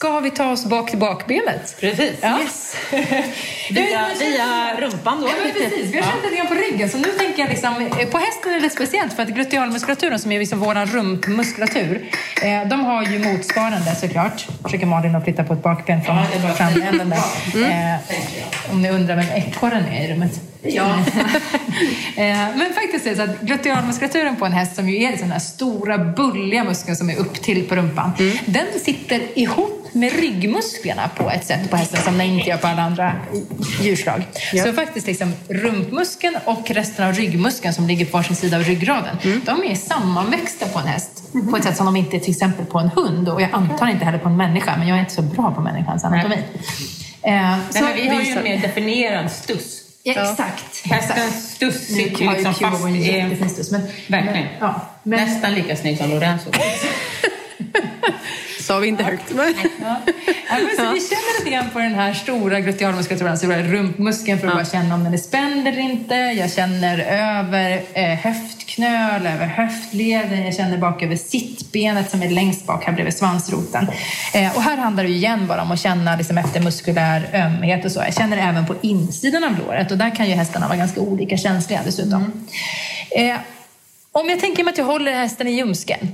[0.00, 1.76] Ska vi ta oss bak till bakbenet?
[1.80, 2.12] Precis.
[2.20, 2.38] Ja.
[2.40, 2.76] Yes.
[3.70, 5.26] via, via rumpan då.
[5.28, 5.94] Ja, men precis.
[5.94, 6.88] Vi har känt lite grann på ryggen.
[6.88, 10.32] Så nu tänker jag liksom, eh, på hästen är det speciellt för att glutealmuskulaturen som
[10.32, 12.10] är liksom vår rumpmuskulatur,
[12.42, 14.46] eh, de har ju motsvarande såklart.
[14.62, 16.16] Försöker Malin att flytta på ett bakben från
[16.56, 17.18] framänden där.
[17.70, 18.00] Eh,
[18.72, 20.49] om ni undrar vem ekorren är i rummet.
[20.62, 20.98] Ja.
[22.16, 25.32] Eh, Men faktiskt är det så att glutealmuskulaturen på en häst som ju är den
[25.32, 28.12] här stora bulliga muskeln som är upp till på rumpan.
[28.46, 32.66] Den sitter ihop med ryggmusklerna på ett sätt på hästen som den inte gör på
[32.66, 33.12] alla andra
[33.82, 34.22] djurslag.
[34.64, 39.16] Så faktiskt liksom rumpmuskeln och resten av ryggmuskeln som ligger på varsin sida av ryggraden,
[39.46, 42.66] de är sammanväxta på en häst på ett sätt som de inte är till exempel
[42.66, 45.14] på en hund och jag antar inte heller på en människa, men jag är inte
[45.14, 46.36] så bra på människans anatomi.
[47.22, 49.79] Eh, Nej, så men vi har ju en mer definierad stuss.
[50.02, 50.86] Ja, exakt.
[50.86, 51.66] Ju
[52.26, 54.32] har ju liksom Cuba fast en jättefin stuss, men, Verkligen.
[54.32, 56.50] Men, ja, men, Nästan lika snygg som Lorenzo.
[58.60, 59.34] Sa vi inte högt.
[59.34, 59.54] Men...
[59.80, 60.00] Ja.
[60.48, 64.48] Ja, men så vi känner lite grann på den här stora glutealmuskulaturen, alltså rumpmuskeln för
[64.48, 66.14] att bara känna om den är spänd eller inte.
[66.14, 68.18] Jag känner över eh,
[68.82, 73.88] höftknöl, över höftleden, jag känner bak över sittbenet som är längst bak här bredvid svansroten.
[74.34, 77.92] Eh, och här handlar det igen bara om att känna liksom, efter muskulär ömhet och
[77.92, 78.00] så.
[78.00, 81.36] Jag känner även på insidan av låret och där kan ju hästarna vara ganska olika
[81.36, 82.48] känsliga dessutom.
[83.10, 83.36] Eh,
[84.12, 86.08] om jag tänker mig att jag håller hästen i ljumsken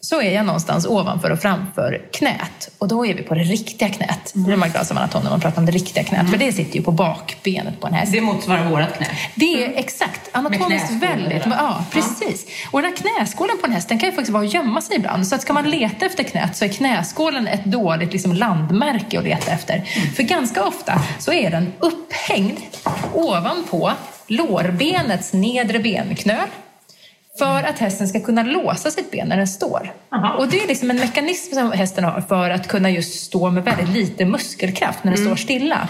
[0.00, 2.70] så är jag någonstans ovanför och framför knät.
[2.78, 4.34] Och då är vi på det riktiga knät.
[4.34, 4.46] Mm.
[4.46, 6.30] Det är man glad som anatom när man pratar om det riktiga knät.
[6.30, 8.12] För det sitter ju på bakbenet på en häst.
[8.12, 9.06] Det motsvarar vårat knä.
[9.34, 11.44] Det är exakt, anatomiskt väldigt.
[11.44, 11.56] där.
[11.58, 12.46] Ja, precis.
[12.70, 14.96] Och den här knäskålen på en häst den kan ju faktiskt vara att gömma sig
[14.96, 15.26] ibland.
[15.26, 19.24] Så att ska man leta efter knät så är knäskålen ett dåligt liksom, landmärke att
[19.24, 19.80] leta efter.
[20.16, 22.58] För ganska ofta så är den upphängd
[23.12, 23.92] ovanpå
[24.26, 26.48] lårbenets nedre benknöl.
[27.38, 29.92] För att hästen ska kunna låsa sitt ben när den står.
[30.12, 30.34] Aha.
[30.34, 33.64] Och det är liksom en mekanism som hästen har för att kunna just stå med
[33.64, 35.88] väldigt lite muskelkraft när den står stilla.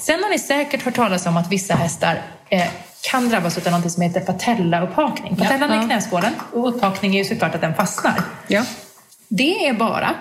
[0.00, 2.68] Sen har ni säkert hört talas om att vissa hästar eh,
[3.10, 5.36] kan drabbas av något som heter patellauppakning.
[5.36, 8.20] Patellan är knäskålen och upphakning är ju såklart att den fastnar.
[8.46, 8.64] Ja.
[9.28, 10.14] Det är bara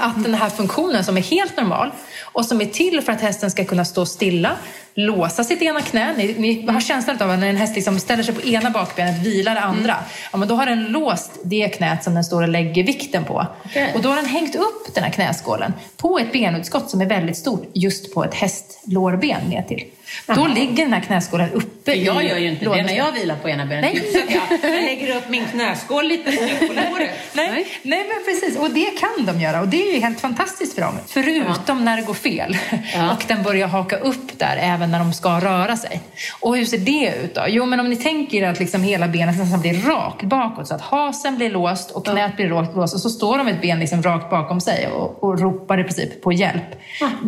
[0.00, 1.90] att den här funktionen som är helt normal
[2.22, 4.56] och som är till för att hästen ska kunna stå stilla,
[4.94, 6.14] låsa sitt ena knä.
[6.16, 9.26] Ni, ni har känslan av att när en häst liksom ställer sig på ena bakbenet,
[9.26, 9.96] vilar det andra.
[10.32, 13.46] Ja, men då har den låst det knät som den står och lägger vikten på.
[13.64, 13.92] Okej.
[13.94, 17.36] Och då har den hängt upp den här knäskålen på ett benutskott som är väldigt
[17.36, 19.84] stort just på ett hästlårben ner till.
[20.26, 23.36] Då ligger den här knäskålen uppe jag i gör ju inte det när jag vilar
[23.36, 23.92] på ena benet.
[23.94, 24.12] Nej.
[24.12, 26.30] Så jag, jag lägger upp min knäskål lite
[26.66, 27.10] på låret.
[27.32, 28.58] Nej, nej, men precis.
[28.58, 29.60] Och det kan de göra.
[29.66, 30.94] Och det är ju helt fantastiskt för dem.
[31.06, 32.56] Förutom när det går fel.
[32.94, 33.12] Ja.
[33.12, 36.00] Och den börjar haka upp där även när de ska röra sig.
[36.40, 37.42] Och hur ser det ut då?
[37.48, 40.68] Jo, men om ni tänker er att liksom hela benet nästan blir rakt bakåt.
[40.68, 42.94] Så att hasen blir låst och knät blir rakt låst.
[42.94, 45.82] Och så står de med ett ben liksom rakt bakom sig och, och ropar i
[45.82, 46.80] princip på hjälp.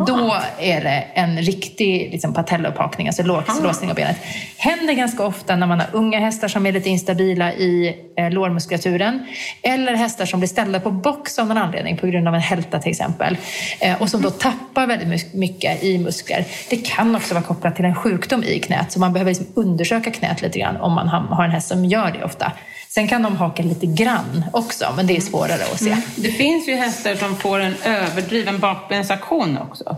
[0.07, 4.17] Då är det en riktig liksom, patellauppakning, alltså lås, låsning av benet.
[4.57, 9.25] Händer ganska ofta när man har unga hästar som är lite instabila i eh, lårmuskulaturen.
[9.61, 12.79] Eller hästar som blir ställda på box av någon anledning på grund av en hälta
[12.79, 13.37] till exempel.
[13.79, 16.45] Eh, och som då tappar väldigt my- mycket i muskler.
[16.69, 18.91] Det kan också vara kopplat till en sjukdom i knät.
[18.91, 21.85] Så man behöver liksom undersöka knät lite grann om man ha- har en häst som
[21.85, 22.51] gör det ofta.
[22.89, 25.97] Sen kan de haka lite grann också, men det är svårare att se.
[26.15, 29.95] Det finns ju hästar som får en överdriven bakbensaktion också.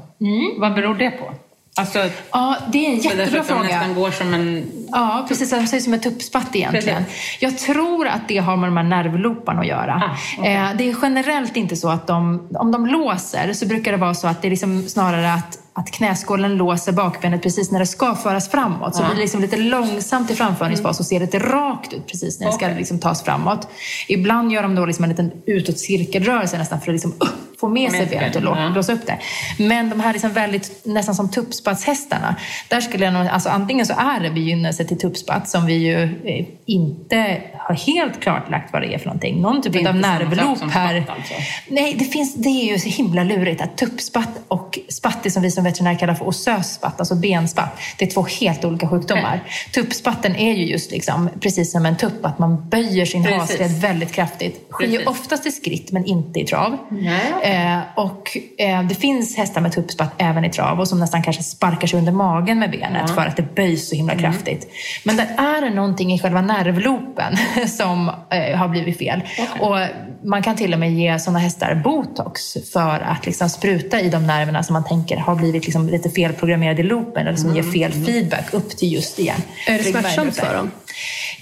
[0.57, 1.31] Vad beror det på?
[1.75, 1.99] Alltså,
[2.31, 3.61] Ja, det är en jättebra fråga.
[3.63, 4.71] nästan går som en...
[4.91, 5.49] Ja, precis.
[5.49, 7.03] De som en tuppspatt egentligen.
[7.39, 10.01] Jag tror att det har med de här nervlooparna att göra.
[10.05, 10.53] Ah, okej.
[10.53, 14.13] eh, det är generellt inte så att de, om de låser så brukar det vara
[14.13, 18.15] så att det är liksom snarare att att knäskålen låser bakbenet precis när det ska
[18.15, 18.95] föras framåt.
[18.95, 19.05] Så Ja.
[19.05, 22.53] blir det liksom lite långsamt i framföringsfas och ser lite rakt ut precis när det
[22.53, 22.77] ska Okej.
[22.77, 23.67] liksom tas framåt.
[24.07, 27.29] Ibland gör de då liksom en liten utåt cirkelrörelse nästan för att liksom, uh,
[27.61, 28.69] få med sig benet och benet, lå- ja.
[28.69, 29.17] blåsa upp det.
[29.57, 32.35] Men de här liksom väldigt, nästan som tuppspatshästarna,
[32.67, 36.03] där skulle jag nog, alltså antingen så är det begynnelse till tuppspatt som vi ju
[36.03, 39.41] eh, inte har helt klarlagt vad det är för någonting.
[39.41, 41.01] Någon typ av nervloop som här.
[41.01, 41.33] spatt, alltså.
[41.67, 45.43] Nej, det, finns, det är ju så himla lurigt att tuppspatt och spatt, det som
[45.43, 49.43] vi som veterinärer kallar för osös spatt, alltså benspatt, det är två helt olika sjukdomar.
[49.73, 53.39] Tuppspatten är ju just liksom, precis som en tupp, att man böjer sin Precis.
[53.39, 54.67] hasled väldigt kraftigt.
[54.71, 56.77] Sker ju oftast i skritt men inte i trav.
[56.91, 57.19] Okej.
[57.51, 61.43] Eh, och eh, det finns hästar med tuppspatt även i trav och som nästan kanske
[61.43, 64.23] sparkar sig under magen med benet för att det böjs så himla Mm.
[64.23, 64.67] kraftigt.
[65.03, 67.37] Men där är det någonting i själva nervloopen
[67.67, 69.21] som eh, har blivit fel.
[69.59, 69.77] Och
[70.23, 74.27] man kan till och med ge sådana hästar botox för att liksom spruta i de
[74.27, 77.91] nerverna som man tänker har blivit liksom lite felprogrammerade i loopen eller som ger fel
[77.91, 79.41] feedback upp till just igen.
[79.67, 80.71] Är det smärtsamt för dem?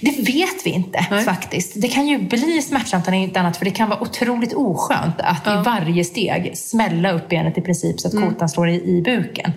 [0.00, 1.24] Det vet vi inte Nej.
[1.24, 1.72] faktiskt.
[1.74, 5.46] Det kan ju bli smärtsamt om inte annat för det kan vara otroligt oskönt att
[5.46, 9.52] i varje steg smälla upp benet i princip så att kotan slår i, i buken.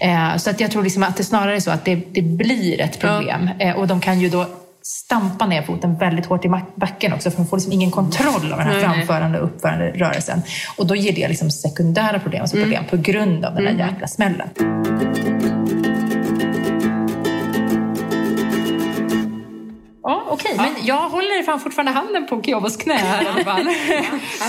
[0.00, 2.80] Eh, så att jag tror liksom att det snarare är så att det, det blir
[2.80, 3.50] ett problem.
[3.58, 4.46] Eh, och de kan ju då
[4.86, 8.58] stampa ner foten väldigt hårt i backen också för de får liksom ingen kontroll av
[8.58, 10.42] den här framförande och uppförande rörelsen.
[10.76, 14.06] Och då ger det liksom sekundära problem, alltså problem på grund av den där jäkla
[14.06, 14.48] smällen.
[20.34, 20.56] Ja, okej.
[20.56, 23.74] Men jag håller fan fortfarande handen på Kiobos knä här han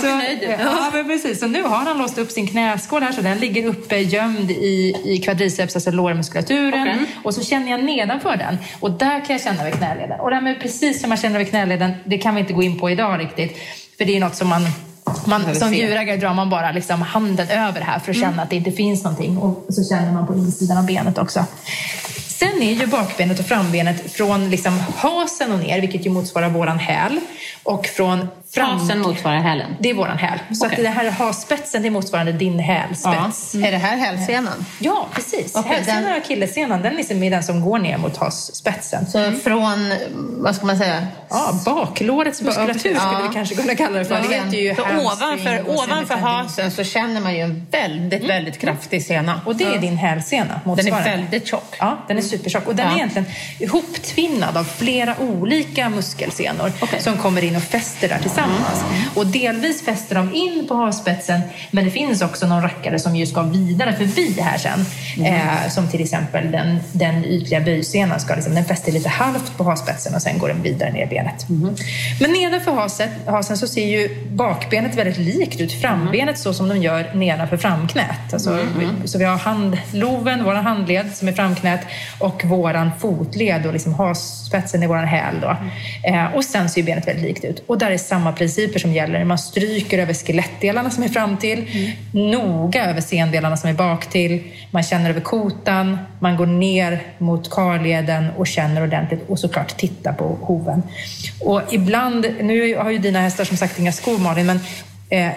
[0.02, 0.50] så, nöjd ut.
[0.58, 1.40] ja, men precis.
[1.40, 4.94] Så nu har han låst upp sin knäskål här så den ligger uppe gömd i,
[5.04, 6.82] i quadriceps, alltså lårmuskulaturen.
[6.82, 7.06] Okej.
[7.24, 10.20] Och så känner jag nedanför den och där kan jag känna vid knäleden.
[10.20, 12.62] Och det här med precis som man känner vid knäleden, det kan vi inte gå
[12.62, 13.58] in på idag riktigt.
[13.98, 14.62] För det är något som man
[15.26, 18.56] man, som djurägare drar man bara liksom handen över här för att känna att det
[18.56, 19.38] inte finns någonting.
[19.38, 21.44] Och så känner man på insidan av benet också.
[22.38, 26.78] Sen är ju bakbenet och frambenet från liksom hasen och ner, vilket ju motsvarar våran
[26.78, 27.20] häl.
[27.62, 28.28] Och från
[28.64, 28.78] fram...
[28.80, 29.76] Hasen motsvarar hälen.
[29.80, 30.38] Det är våran häl.
[30.54, 30.76] Så Okej.
[30.76, 33.54] att det här hasspetsen, det är motsvarande din hälspets.
[33.54, 34.66] Är det här hälsenan?
[34.78, 35.54] Ja, precis.
[35.56, 39.06] Okej, Hälsenan den- och akillessenan, den liksom är den som går ner mot hasspetsen.
[39.06, 39.92] Så från,
[40.42, 41.06] vad ska man säga?
[41.30, 43.20] Ja, baklårets muskulatur skulle Ja.
[43.28, 44.14] vi kanske kunna kalla det för.
[44.28, 49.02] Det heter ju så ovanför, ovanför hasen så känner man ju en väldigt, väldigt kraftig
[49.06, 49.40] sena.
[49.46, 51.10] Och det är din hälsena, Den är motsvarande.
[51.10, 51.76] väldigt tjock.
[51.78, 52.66] Ja, den är supertjock.
[52.66, 52.92] Och den Ja.
[52.92, 53.26] är egentligen
[53.60, 57.00] ihoptvinnad av flera olika muskelsenor Okej.
[57.02, 58.45] som kommer in och fäster där tillsammans.
[59.14, 61.40] Och delvis fäster de in på havspetsen,
[61.70, 64.84] men det finns också någon rackare som ju ska vidare förbi här sen.
[65.26, 69.64] Eh, som till exempel den, den ytliga böjsenan, ska liksom, den fäster lite halvt på
[69.64, 71.46] havspetsen och sen går den vidare ner i benet.
[72.20, 76.76] Men nedanför haset, hasen så ser ju bakbenet väldigt likt ut frambenet så som de
[76.76, 78.32] gör nedanför framknät.
[78.32, 78.58] Alltså,
[79.04, 81.80] Så vi har handloven, vår handled som är framknät
[82.18, 85.34] och våran fotled och liksom hasspetsen i våran häl.
[85.42, 85.56] Då.
[86.08, 87.62] Eh, och sen ser ju benet väldigt likt ut.
[87.66, 89.24] Och där är samma principer som gäller.
[89.24, 91.64] Man stryker över skelettdelarna som är fram till,
[92.12, 94.42] noga över sendelarna som är bak till.
[94.70, 100.12] Man känner över kotan, man går ner mot karleden och känner ordentligt och såklart tittar
[100.12, 100.82] på hoven.
[101.40, 104.60] Och ibland, nu har ju dina hästar som sagt inga skor Malin, men
[105.08, 105.30] Eh,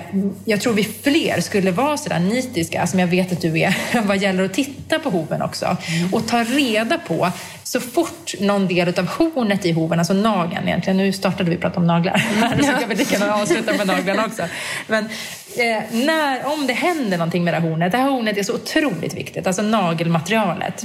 [0.45, 4.17] jag tror vi fler skulle vara sådär nitiska, som jag vet att du är, vad
[4.17, 5.77] gäller att titta på hoven också.
[6.11, 7.31] Och ta reda på,
[7.63, 11.79] så fort någon del av hornet i hoven, alltså nageln egentligen, nu startade vi prata
[11.79, 12.17] om naglar,
[12.61, 14.43] så kan vi lika gärna avsluta med naglarna också.
[14.87, 15.05] Men
[15.57, 18.53] eh, när, om det händer någonting med det här hornet, det här hornet är så
[18.53, 20.83] otroligt viktigt, alltså nagelmaterialet.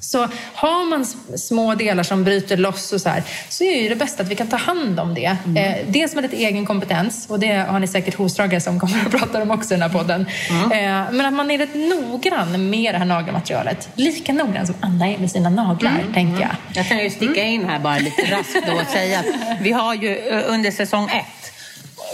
[0.00, 1.06] Så har man
[1.38, 4.36] små delar som bryter loss och så här, så är ju det bästa att vi
[4.36, 5.36] kan ta hand om det.
[5.56, 9.10] Eh, dels med lite egen kompetens, och det har ni säkert hovslagare som kommer att
[9.20, 10.26] prata om också i den här podden.
[10.50, 13.88] Eh, men att man är rätt noggrann med det här nagelmaterialet.
[13.94, 16.50] Lika noggrann som Anna är med sina naglar, tänker jag.
[16.74, 19.26] Jag kan ju sticka in här bara lite raskt då och säga att
[19.60, 21.52] vi har ju eh, under säsong ett,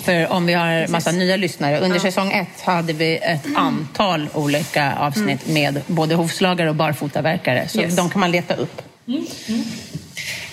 [0.03, 4.95] för om vi har massa nya lyssnare, under säsong ett hade vi ett antal olika
[4.97, 7.97] avsnitt med både hovslagare och barfotaverkare, så Yes.
[7.97, 8.83] de kan man leta upp.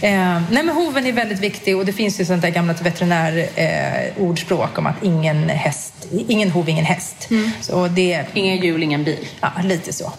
[0.01, 4.69] Eh, nej men hoven är väldigt viktig och det finns ju sånt där gammalt veterinärordspråk
[4.73, 5.92] eh, om att ingen, häst,
[6.27, 7.29] ingen hov, ingen häst.
[7.61, 9.27] Så det, Ingen hjul, ingen bil.
[9.41, 10.11] ja, lite så.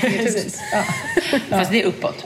[0.00, 0.60] Precis.
[0.72, 0.82] Ja.
[1.50, 2.24] Fast det är uppåt.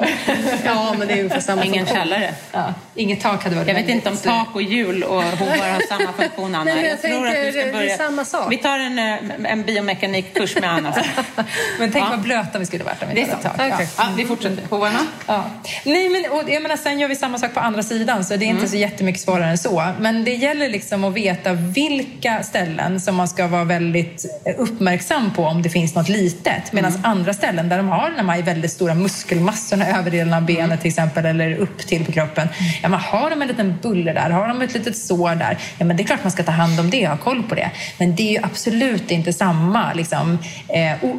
[0.65, 2.35] Ja, men det är ungefär samma Ingen källare.
[2.53, 2.75] Ja.
[2.95, 6.13] Inget tak hade varit Jag vet inte om tak och hjul och hovar har samma
[6.13, 6.65] funktion, Anna.
[6.65, 7.97] Nej, men jag jag tror att du ska det är börja...
[7.97, 8.53] samma sak.
[8.53, 10.95] Vi tar en, eh, en biomekanikkurs med Anna.
[11.79, 12.11] Men tänk Ja.
[12.11, 13.55] vad blöta vi skulle varit om vi hade tak.
[13.55, 13.87] Okay.
[13.99, 14.63] Ja, vi fortsätter.
[14.71, 14.99] Hovarna?
[15.27, 15.45] Ja.
[15.85, 18.45] Nej, men, och, jag menar, sen gör vi samma sak på andra sidan, så det
[18.45, 19.85] är inte så jättemycket svårare än så.
[20.01, 24.27] Men det gäller liksom att veta vilka ställen som man ska vara väldigt
[24.59, 26.73] uppmärksam på om det finns något litet.
[26.73, 30.89] Medan andra ställen där de har de här väldigt stora muskelmassorna, överdelen av benet till
[30.89, 32.49] exempel, eller upp till på kroppen.
[32.83, 35.85] Ja, men har de en liten buller där, har de ett litet sår där, ja
[35.85, 37.71] men det är klart man ska ta hand om det och ha koll på det.
[37.99, 40.39] Men det är ju absolut inte samma liksom,
[40.69, 41.11] eh,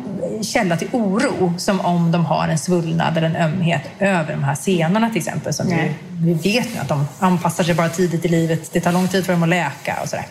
[0.43, 4.55] källa till oro som om de har en svullnad eller en ömhet över de här
[4.55, 5.53] senorna till exempel.
[5.53, 8.69] Som vi, vi vet nu att de anpassar sig bara tidigt i livet.
[8.73, 10.25] Det tar lång tid för dem att läka och sådär.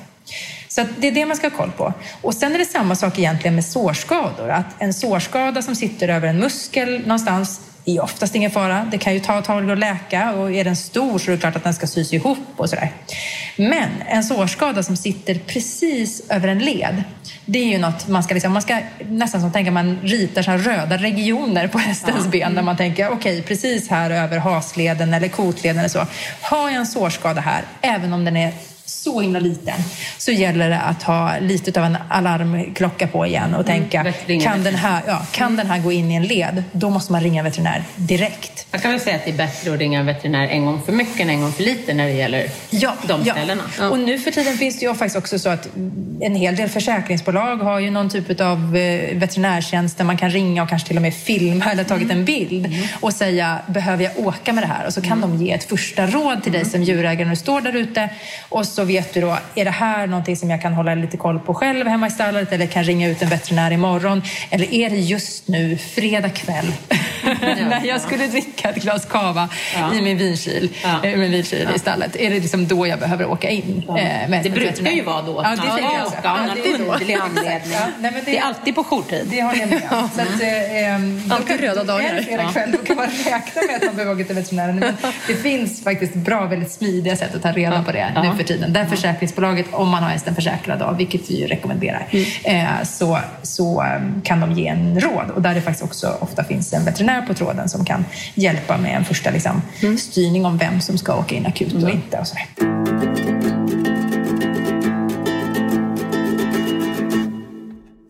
[0.77, 1.93] Så det är det man ska ha koll på.
[2.23, 4.51] Och sen är det samma sak egentligen med sårskador.
[4.51, 8.89] Att en sårskada som sitter över en muskel någonstans är oftast ingen fara.
[8.91, 11.41] Det kan ju ta ett tag att läka och är den stor så är det
[11.41, 12.93] klart att den ska sys ihop och sådär.
[13.57, 17.05] Men en sårskada som sitter precis över en led,
[17.45, 20.51] det är ju något man ska, liksom, man ska nästan som tänka man ritar så
[20.51, 22.31] röda regioner på hästens ja.
[22.31, 26.07] ben där man tänker okej, okay, precis här över hasleden eller kotleden eller så.
[26.41, 28.53] Har jag en sårskada här, även om den är
[28.87, 29.75] så himla liten
[30.19, 34.13] så gäller det att ha lite av en alarmklocka på igen och mm, tänka,
[34.43, 35.57] kan, den här, ja, kan mm.
[35.57, 36.65] den här gå in i en led?
[36.73, 38.67] Då måste man ringa veterinär direkt.
[38.71, 40.93] Jag kan väl säga att det är bättre att ringa en veterinär en gång för
[40.93, 43.63] mycket än en gång för lite när det gäller ja, de ställena.
[43.79, 43.91] Ja.
[43.91, 45.69] Och nu för tiden finns det ju faktiskt också så att
[46.21, 50.63] en hel del försäkringsbolag har ju någon typ av eh, veterinärtjänst där man kan ringa
[50.63, 52.87] och kanske till och med filma eller tagit en bild mm.
[53.01, 54.87] och säga, behöver jag åka med det här?
[54.87, 55.39] Och så kan mm.
[55.39, 56.71] de ge ett första råd till dig mm.
[56.71, 58.09] som djurägare när du står där ute
[58.49, 61.39] och så vet du då, är det här någonting som jag kan hålla lite koll
[61.39, 64.23] på själv hemma i stallet eller kan ringa ut en veterinär imorgon?
[64.51, 66.73] Eller är det just nu, fredag kväll,
[67.41, 69.95] när jag skulle dricka ett glas cava ja.
[69.95, 71.05] i min vinkyl, ja.
[71.05, 71.75] äh, min vinkyl ja.
[71.75, 72.17] i stallet?
[72.17, 73.85] Är det liksom då jag behöver åka in?
[73.89, 73.99] Ja.
[73.99, 74.93] Äh, med det brukar veterinär?
[74.93, 75.41] ju vara då.
[75.45, 77.57] Ja, det ja, jag åka av någon underlig anledning.
[77.77, 79.27] Ja, nej, det, det, är alltid på jourtid.
[79.31, 80.09] Det håller jag med om.
[80.15, 82.23] Så att, äh, alltid röda dagar.
[82.23, 84.77] Fredag kväll, då kan man räkna med att man behöver åka till veterinären.
[84.77, 84.97] Men
[85.27, 88.66] det finns faktiskt bra, väldigt smidiga sätt att ta reda på det nu för tiden.
[88.69, 92.27] Därför försäkringsbolaget, om man har hästen försäkrad, då, vilket vi rekommenderar, mm.
[92.45, 95.31] Eh, så, så ehm, kan de ge en råd.
[95.31, 98.05] Och där det faktiskt också ofta finns en veterinär på tråden som kan
[98.35, 99.99] hjälpa med en första liksom, mm.
[99.99, 101.93] styrning om vem som ska åka in akut och mm.
[101.93, 102.19] inte.
[102.19, 102.37] Och så.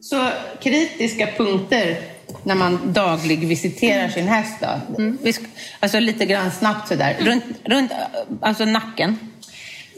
[0.01, 0.29] så
[0.63, 1.99] kritiska punkter
[2.43, 4.57] när man daglig visiterar sin häst?
[4.61, 5.03] Då?
[5.03, 5.19] Mm.
[5.81, 7.17] Alltså lite grann snabbt sådär.
[7.21, 7.93] Runt, runt
[8.41, 9.19] alltså nacken.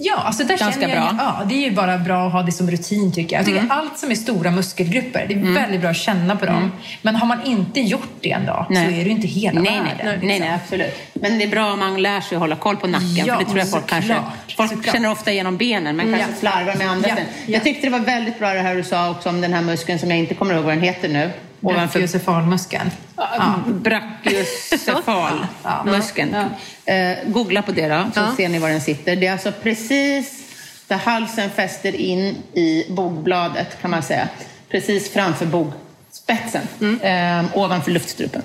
[0.00, 1.36] Ja, alltså där Ganska känner jag, bra.
[1.38, 3.40] Ja, det är ju bara bra att ha det som rutin tycker jag.
[3.40, 3.70] Jag tycker mm.
[3.70, 5.54] allt som är stora muskelgrupper, det är mm.
[5.54, 6.56] väldigt bra att känna på dem.
[6.56, 6.70] Mm.
[7.02, 8.86] Men har man inte gjort det en dag nej.
[8.86, 9.96] så är det inte hela nej, världen.
[9.96, 10.28] Nej, liksom.
[10.28, 10.94] nej, nej, absolut.
[11.12, 13.26] Men det är bra om man lär sig att hålla koll på nacken.
[13.26, 14.16] Ja, för det tror jag folk kanske...
[14.56, 14.94] Folk såklart.
[14.94, 16.36] känner ofta igenom benen, men kanske ja.
[16.38, 17.16] slarvar med andra ja.
[17.46, 19.98] Jag tyckte det var väldigt bra det här du sa också om den här muskeln
[19.98, 21.30] som jag inte kommer ihåg vad den heter nu.
[21.60, 22.90] Brachiocefalmuskeln.
[23.16, 23.54] Ja.
[23.66, 26.34] Brachiocefalmuskeln.
[26.34, 26.44] Ja.
[26.92, 28.34] Eh, googla på det då, så ja.
[28.36, 29.16] ser ni var den sitter.
[29.16, 30.42] Det är alltså precis
[30.86, 34.28] där halsen fäster in i bogbladet, kan man säga.
[34.70, 37.00] Precis framför bogspetsen, mm.
[37.00, 38.42] eh, ovanför luftstrupen.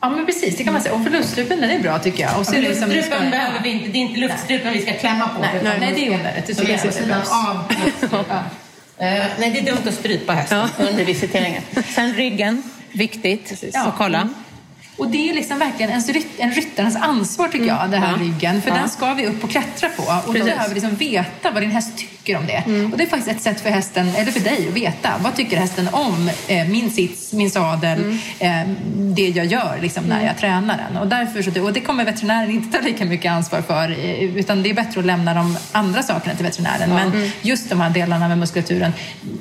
[0.00, 0.56] Ja, men precis.
[0.56, 0.94] Det kan man säga.
[0.94, 2.38] Och för luftstrupen, den är bra tycker jag.
[2.38, 3.88] Och så ja, luftstrupen behöver vi inte.
[3.88, 5.40] Det är inte luftstrupen vi ska klämma på.
[5.40, 6.46] Nej, nej, nej det är onödigt.
[6.46, 7.72] Det tycker jag sidan av.
[8.28, 8.42] ja.
[9.00, 9.04] Uh,
[9.38, 10.86] nej, det är dumt att strypa hästen ja.
[10.88, 11.62] under visiteringen.
[11.94, 14.20] Sen ryggen, viktigt att kolla.
[14.20, 14.34] Mm.
[14.98, 16.02] Och det är liksom verkligen en,
[16.38, 17.90] en ryttarens ansvar tycker jag, mm.
[17.90, 18.22] den här ja.
[18.22, 18.62] ryggen.
[18.62, 18.76] För ja.
[18.76, 20.02] den ska vi upp och klättra på.
[20.02, 20.40] Och Precis.
[20.40, 22.62] då behöver vi liksom veta vad din häst tycker om det.
[22.66, 22.92] Mm.
[22.92, 25.10] Och det är faktiskt ett sätt för hästen, eller för dig, att veta.
[25.20, 28.18] Vad tycker hästen om eh, min sits, min sadel, mm.
[28.68, 28.76] eh,
[29.14, 30.26] det jag gör liksom, när mm.
[30.26, 30.96] jag tränar den.
[30.96, 33.90] Och, därför så, och det kommer veterinären inte ta lika mycket ansvar för.
[33.90, 36.90] Eh, utan det är bättre att lämna de andra sakerna till veterinären.
[36.90, 37.30] Men mm.
[37.42, 38.92] just de här delarna med muskulaturen,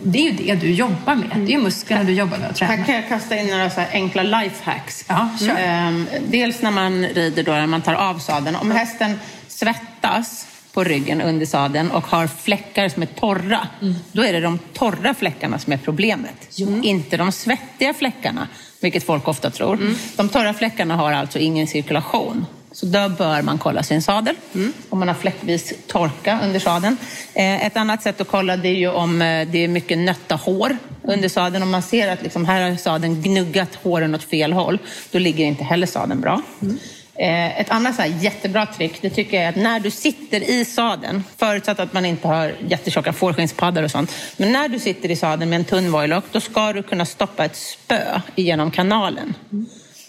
[0.04, 1.30] det är ju det du jobbar med.
[1.36, 2.74] Det är ju musklerna du jobbar med att träna.
[2.74, 5.06] Här kan jag kasta in några så enkla lifehacks.
[5.08, 8.56] Ja, Um, dels när man rider då, när man tar av sadeln.
[8.56, 13.96] Om hästen svettas på ryggen under sadeln och har fläckar som är torra, mm.
[14.12, 16.60] då är det de torra fläckarna som är problemet.
[16.60, 16.84] Mm.
[16.84, 18.48] Inte de svettiga fläckarna,
[18.80, 19.74] vilket folk ofta tror.
[19.74, 19.96] Mm.
[20.16, 22.46] De torra fläckarna har alltså ingen cirkulation.
[22.80, 24.74] Så då bör man kolla sin sadel, mm.
[24.90, 26.98] om man har fläckvis torka under sadeln.
[27.34, 30.36] Eh, ett annat sätt att kolla det är ju om eh, det är mycket nötta
[30.36, 31.64] hår under sadeln.
[31.64, 34.80] Om man ser att liksom här har sadeln gnuggat håren åt fel håll,
[35.12, 36.42] då ligger inte heller sadeln bra.
[36.62, 36.78] Mm.
[37.16, 40.66] Eh, ett annat så jättebra trick, det tycker jag är att när du sitter i
[40.66, 45.16] sadeln, förutsatt att man inte har jättetjocka fårskinspaddar och sånt, men när du sitter i
[45.16, 49.34] sadeln med en tunn voilock, då ska du kunna stoppa ett spö genom kanalen.
[49.52, 49.66] Mm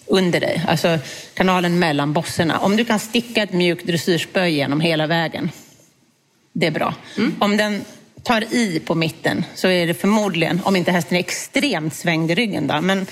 [0.08, 0.98] under dig, alltså
[1.34, 2.58] kanalen mellan bosserna.
[2.58, 5.50] Om du kan sticka ett mjukt dressyrspö genom hela vägen,
[6.52, 6.94] det är bra.
[7.16, 7.34] Mm.
[7.38, 7.84] Om den
[8.22, 12.34] tar i på mitten så är det förmodligen, om inte hästen är extremt svängd i
[12.34, 13.06] ryggen då, men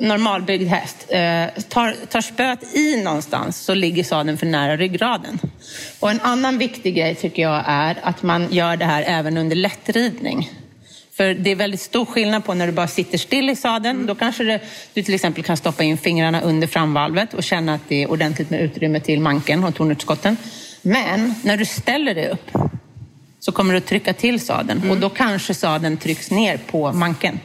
[0.00, 5.38] normalbyggd häst, eh, tar, tar spöet i någonstans så ligger sadeln för nära ryggraden.
[6.00, 9.56] Och en annan viktig grej tycker jag är att man gör det här även under
[9.56, 10.50] lättridning.
[11.16, 13.96] För det är väldigt stor skillnad på när du bara sitter still i sadeln.
[13.96, 14.06] Mm.
[14.06, 14.60] Då kanske det,
[14.94, 18.50] du till exempel kan stoppa in fingrarna under framvalvet och känna att det är ordentligt
[18.50, 20.36] med utrymme till manken och tornutskotten.
[20.82, 22.50] Men när du ställer dig upp
[23.40, 24.90] så kommer du att trycka till sadeln mm.
[24.90, 27.40] och då kanske sadeln trycks ner på manken.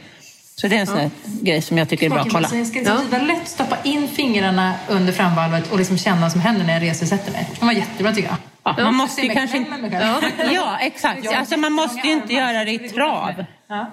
[0.54, 1.10] Så det är en sån ja.
[1.24, 2.48] grej som jag tycker är bra att kolla.
[2.52, 3.18] Jag ska ja.
[3.18, 7.04] lätt stoppa in fingrarna under framvalvet och liksom känna vad som händer när jag reser
[7.04, 7.48] och sätter mig.
[7.60, 8.36] Det var jättebra tycker jag.
[8.64, 10.24] Ja, man måste ju kanske inte...
[10.54, 11.28] Ja, exakt.
[11.36, 13.44] Alltså, man måste ju inte göra det i trav.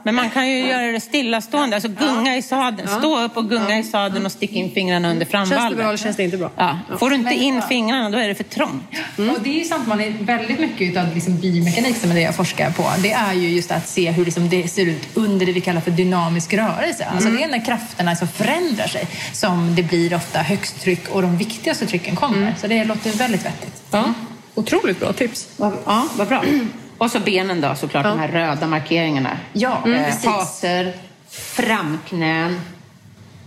[0.03, 2.87] Men man kan ju göra det stillastående, alltså gunga i sadeln.
[2.87, 5.97] Stå upp och gunga i sadeln och sticka in fingrarna under Känns det bra eller
[5.97, 6.51] känns det inte bra?
[6.55, 6.79] Ja.
[6.99, 8.83] Får du inte in fingrarna, då är det för trångt.
[9.17, 12.21] Och det är ju sant, man är väldigt mycket av liksom biomekanik som är det
[12.21, 12.83] jag forskar på.
[13.03, 15.81] Det är ju just att se hur liksom det ser ut under det vi kallar
[15.81, 17.05] för dynamisk rörelse.
[17.05, 21.21] Alltså det är när krafterna så förändrar sig som det blir ofta högst tryck och
[21.21, 22.55] de viktigaste trycken kommer.
[22.61, 23.83] Så det låter väldigt vettigt.
[23.91, 24.13] Ja.
[24.57, 25.47] Otroligt bra tips.
[25.57, 26.43] Ja, vad bra.
[26.97, 29.37] Och så benen då, såklart, de här röda markeringarna.
[29.53, 30.25] Ja, Eh, precis.
[30.25, 30.93] Haser,
[31.29, 32.61] framknän,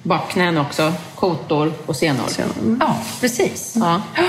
[0.02, 2.26] bakknän också, kotor och senor.
[2.80, 3.74] Ja, precis.
[3.76, 4.02] Ja,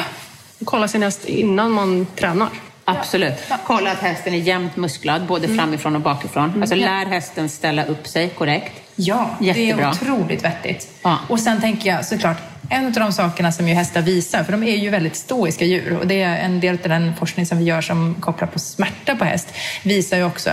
[0.65, 2.49] Kolla sin häst innan man tränar.
[2.85, 3.33] absolut.
[3.65, 5.57] Kolla att hästen är jämnt musklad, både Mm.
[5.57, 6.53] framifrån och bakifrån.
[6.61, 8.81] Alltså lär hästen ställa upp sig korrekt.
[8.95, 9.89] Ja, det är Jättebra.
[9.91, 10.87] otroligt vettigt.
[11.01, 11.17] Ja.
[11.29, 12.37] Och sen tänker jag såklart,
[12.71, 15.97] en av de sakerna som ju hästar visar, för de är ju väldigt stoiska djur
[15.97, 19.15] och det är en del av den forskning som vi gör som kopplar på smärta
[19.15, 19.47] på häst
[19.83, 20.49] visar ju också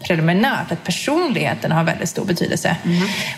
[0.00, 2.76] preliminärt att personligheten har väldigt stor betydelse.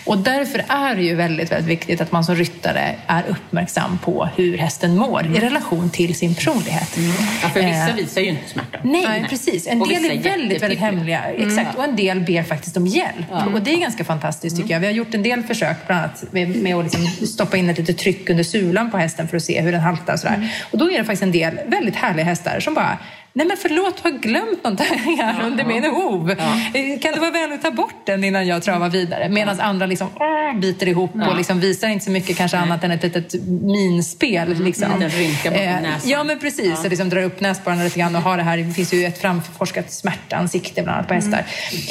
[0.05, 4.29] Och därför är det ju väldigt, väldigt viktigt att man som ryttare är uppmärksam på
[4.35, 6.97] hur hästen mår i relation till sin personlighet.
[7.43, 8.79] Ja, för vissa Eh, visar ju inte smärta.
[8.83, 9.67] Nej, precis.
[9.67, 11.23] En del är väldigt, väldigt hemliga.
[11.37, 11.77] Exakt.
[11.77, 13.25] Och en del ber faktiskt om hjälp.
[13.53, 14.79] Och det är ganska fantastiskt tycker jag.
[14.79, 17.77] Vi har gjort en del försök, bland annat med, med att liksom stoppa in ett
[17.77, 20.13] litet tryck under sulan på hästen för att se hur den haltar.
[20.13, 20.53] Och, sådär.
[20.71, 22.97] och då är det faktiskt en del väldigt härliga hästar som bara
[23.35, 26.31] Nej men förlåt, har glömt någonting här under min hov.
[26.31, 29.29] Eh, Kan det vara vänligt att ta bort den innan jag travar vidare?
[29.29, 32.91] Medan andra liksom åh, biter ihop och liksom visar inte så mycket kanske annat än
[32.91, 34.63] ett litet minspel.
[34.63, 34.91] Liksom.
[34.91, 36.09] En liten rynka bakom Eh, näsan.
[36.09, 38.57] Ja men precis, och liksom drar upp näsborrarna lite grann och har det här.
[38.57, 41.45] Det finns ju ett framforskat smärtansikte bland annat på hästar.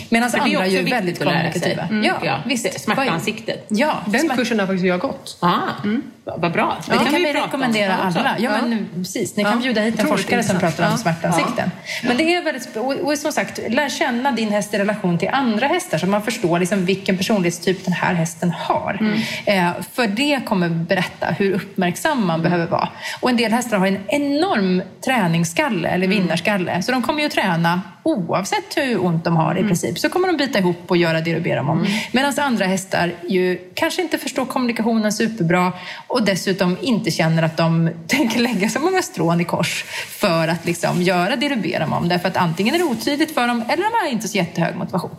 [0.09, 1.83] Medan För det är andra är ju väldigt kommunikativa.
[1.83, 2.05] Mm.
[2.05, 2.81] Ja, Ja, visst.
[2.81, 3.65] smärtansiktet.
[3.69, 5.39] Ja, Den smärt- kursen har faktiskt jag gått.
[5.41, 5.59] Ah,
[6.25, 6.77] Vad bra.
[6.87, 8.37] det kan, vi prata om rekommendera alla.
[8.39, 9.37] Ja, men nu, precis.
[9.37, 10.91] Ni kan bjuda hit en forskare som pratar om
[11.23, 11.32] Ja.
[11.33, 11.71] Smärtansikten.
[12.03, 15.67] Men det är väldigt, och, som sagt, lär känna din häst i relation till andra
[15.67, 18.99] hästar så man förstår liksom vilken personlighetstyp den här hästen har.
[19.45, 22.89] Eh, för det kommer berätta hur uppmärksam man behöver vara.
[23.21, 26.83] Och en del hästar har en enorm träningsskalle eller vinnarskalle.
[26.83, 29.99] Så de kommer ju träna oavsett hur ont de har i princip.
[29.99, 31.87] Så kommer de bita ihop och göra det du ber dem om.
[32.13, 35.73] Medan andra hästar ju kanske inte förstår kommunikationen superbra
[36.07, 40.67] och dessutom inte känner att de tänker lägga så många strån i kors för att
[40.67, 42.09] liksom göra det du ber dem om.
[42.09, 45.11] Därför att antingen är det otydligt för dem eller de har inte så jättehög motivation.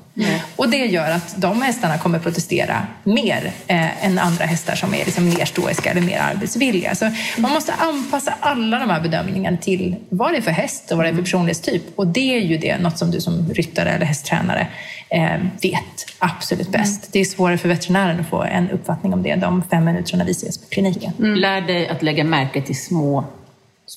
[0.56, 5.06] Och det gör att de hästarna kommer protestera mer eh, än andra hästar som är
[5.06, 6.96] liksom mer stoiska eller mer arbetsvilliga.
[6.96, 10.98] Så man måste anpassa alla de här bedömningarna till vad det är för häst och
[10.98, 11.84] vad det är för personlighetstyp.
[11.96, 14.68] Och det är ju det, något som du som ryttare eller hästtränare
[15.10, 17.10] eh, vet absolut bäst.
[17.12, 20.32] Det är svårare för veterinären att få en uppfattning om det de fem minuterna vi
[20.32, 21.12] ses på kliniken.
[21.18, 23.26] Lär dig att lägga märke till små,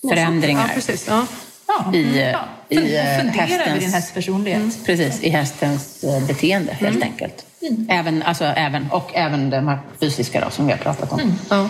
[0.09, 1.07] förändringar Ja, precis.
[1.09, 1.27] Ja.
[1.69, 1.95] Ja.
[1.95, 2.39] i, ja.
[2.69, 4.87] i eh, Fundera över din hästs personlighet.
[4.87, 7.47] precis, i hästens eh, beteende helt enkelt.
[7.89, 11.39] Även, alltså, även, och även de här fysiska då, som vi har pratat om.
[11.51, 11.69] Ja.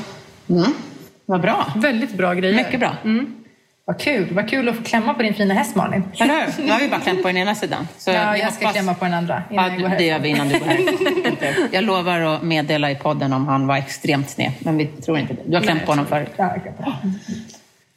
[0.51, 0.73] Mm.
[1.27, 1.73] Vad bra.
[1.77, 2.55] Väldigt bra grejer.
[2.57, 2.97] Mycket bra.
[3.85, 4.35] Vad kul.
[4.35, 6.05] Vad kul att få klämma på din fina häst Malin.
[6.19, 6.65] Eller hur?
[6.65, 7.89] Nu har vi bara klämt på den ena sidan.
[7.99, 10.05] Så Ja, vi jag ska hoppas- klämma på den andra innan Ja, jag går det
[10.05, 11.57] gör vi innan du går här.
[11.73, 15.35] Jag lovar att meddela i podden om han var extremt sned, men vi tror inte
[15.35, 15.41] det.
[15.47, 16.31] Du har klämt på honom förut.
[16.37, 16.93] Ja, jag.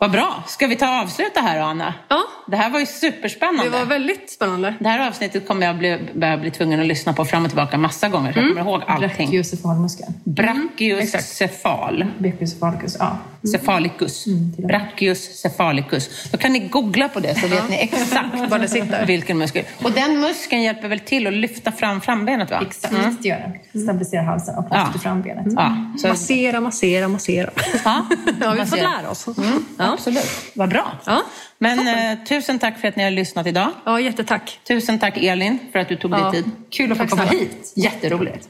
[0.02, 0.44] Vad bra!
[0.48, 1.94] Ska vi ta och avsluta här, Anna?
[2.08, 2.22] Ja.
[2.48, 3.64] Det här var ju superspännande.
[3.64, 4.74] Det var väldigt spännande.
[4.80, 7.78] Det här avsnittet kommer jag bli, börja bli tvungen att lyssna på fram och tillbaka
[7.78, 9.30] massa gånger, så jag kommer ihåg allting.
[9.30, 10.14] Brachiocefalmuskeln.
[10.24, 11.26] Brachiocephalus.
[11.38, 12.06] cephal.
[12.18, 13.18] Brachiocefalus, ja.
[13.52, 14.28] Cefalicus.
[14.28, 14.82] Mm, till och med.
[14.82, 16.30] Brachious cefalicus.
[16.32, 19.06] Då kan ni googla på det så vet ni exakt Var det sitter.
[19.06, 19.64] vilken muskel.
[19.84, 22.60] Och den muskeln hjälper väl till att lyfta fram frambenet va?
[22.68, 23.82] Exakt, det gör den.
[23.84, 24.84] Stabiliserar halsen och Ja.
[24.84, 25.46] lyfter fram benet.
[25.56, 27.50] Ja, så, Massera, massera, massera.
[27.86, 28.06] ja,
[28.42, 29.28] Ja, vi får lära oss.
[29.38, 30.92] Mm, Absolut, vad bra.
[31.06, 31.24] Ja.
[31.58, 33.72] Men eh, tusen tack för att ni har lyssnat idag.
[33.86, 34.60] Ja, jättetack.
[34.68, 36.18] Tusen tack Elin för att du tog Ja.
[36.32, 36.52] dig tid.
[36.70, 37.74] Kul att få komma hit.
[37.76, 38.48] Jätteroligt.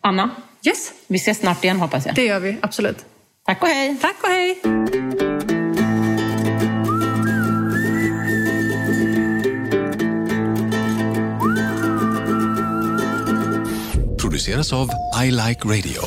[0.00, 0.30] Anna,
[0.66, 2.14] Yes, vi ses snart igen hoppas jag.
[2.14, 2.56] det gör vi.
[2.62, 2.98] Absolut.
[3.46, 3.96] Tack och hej!
[4.00, 4.60] Tack och hej!
[14.18, 14.88] produceras av
[15.24, 16.02] I Like Radio.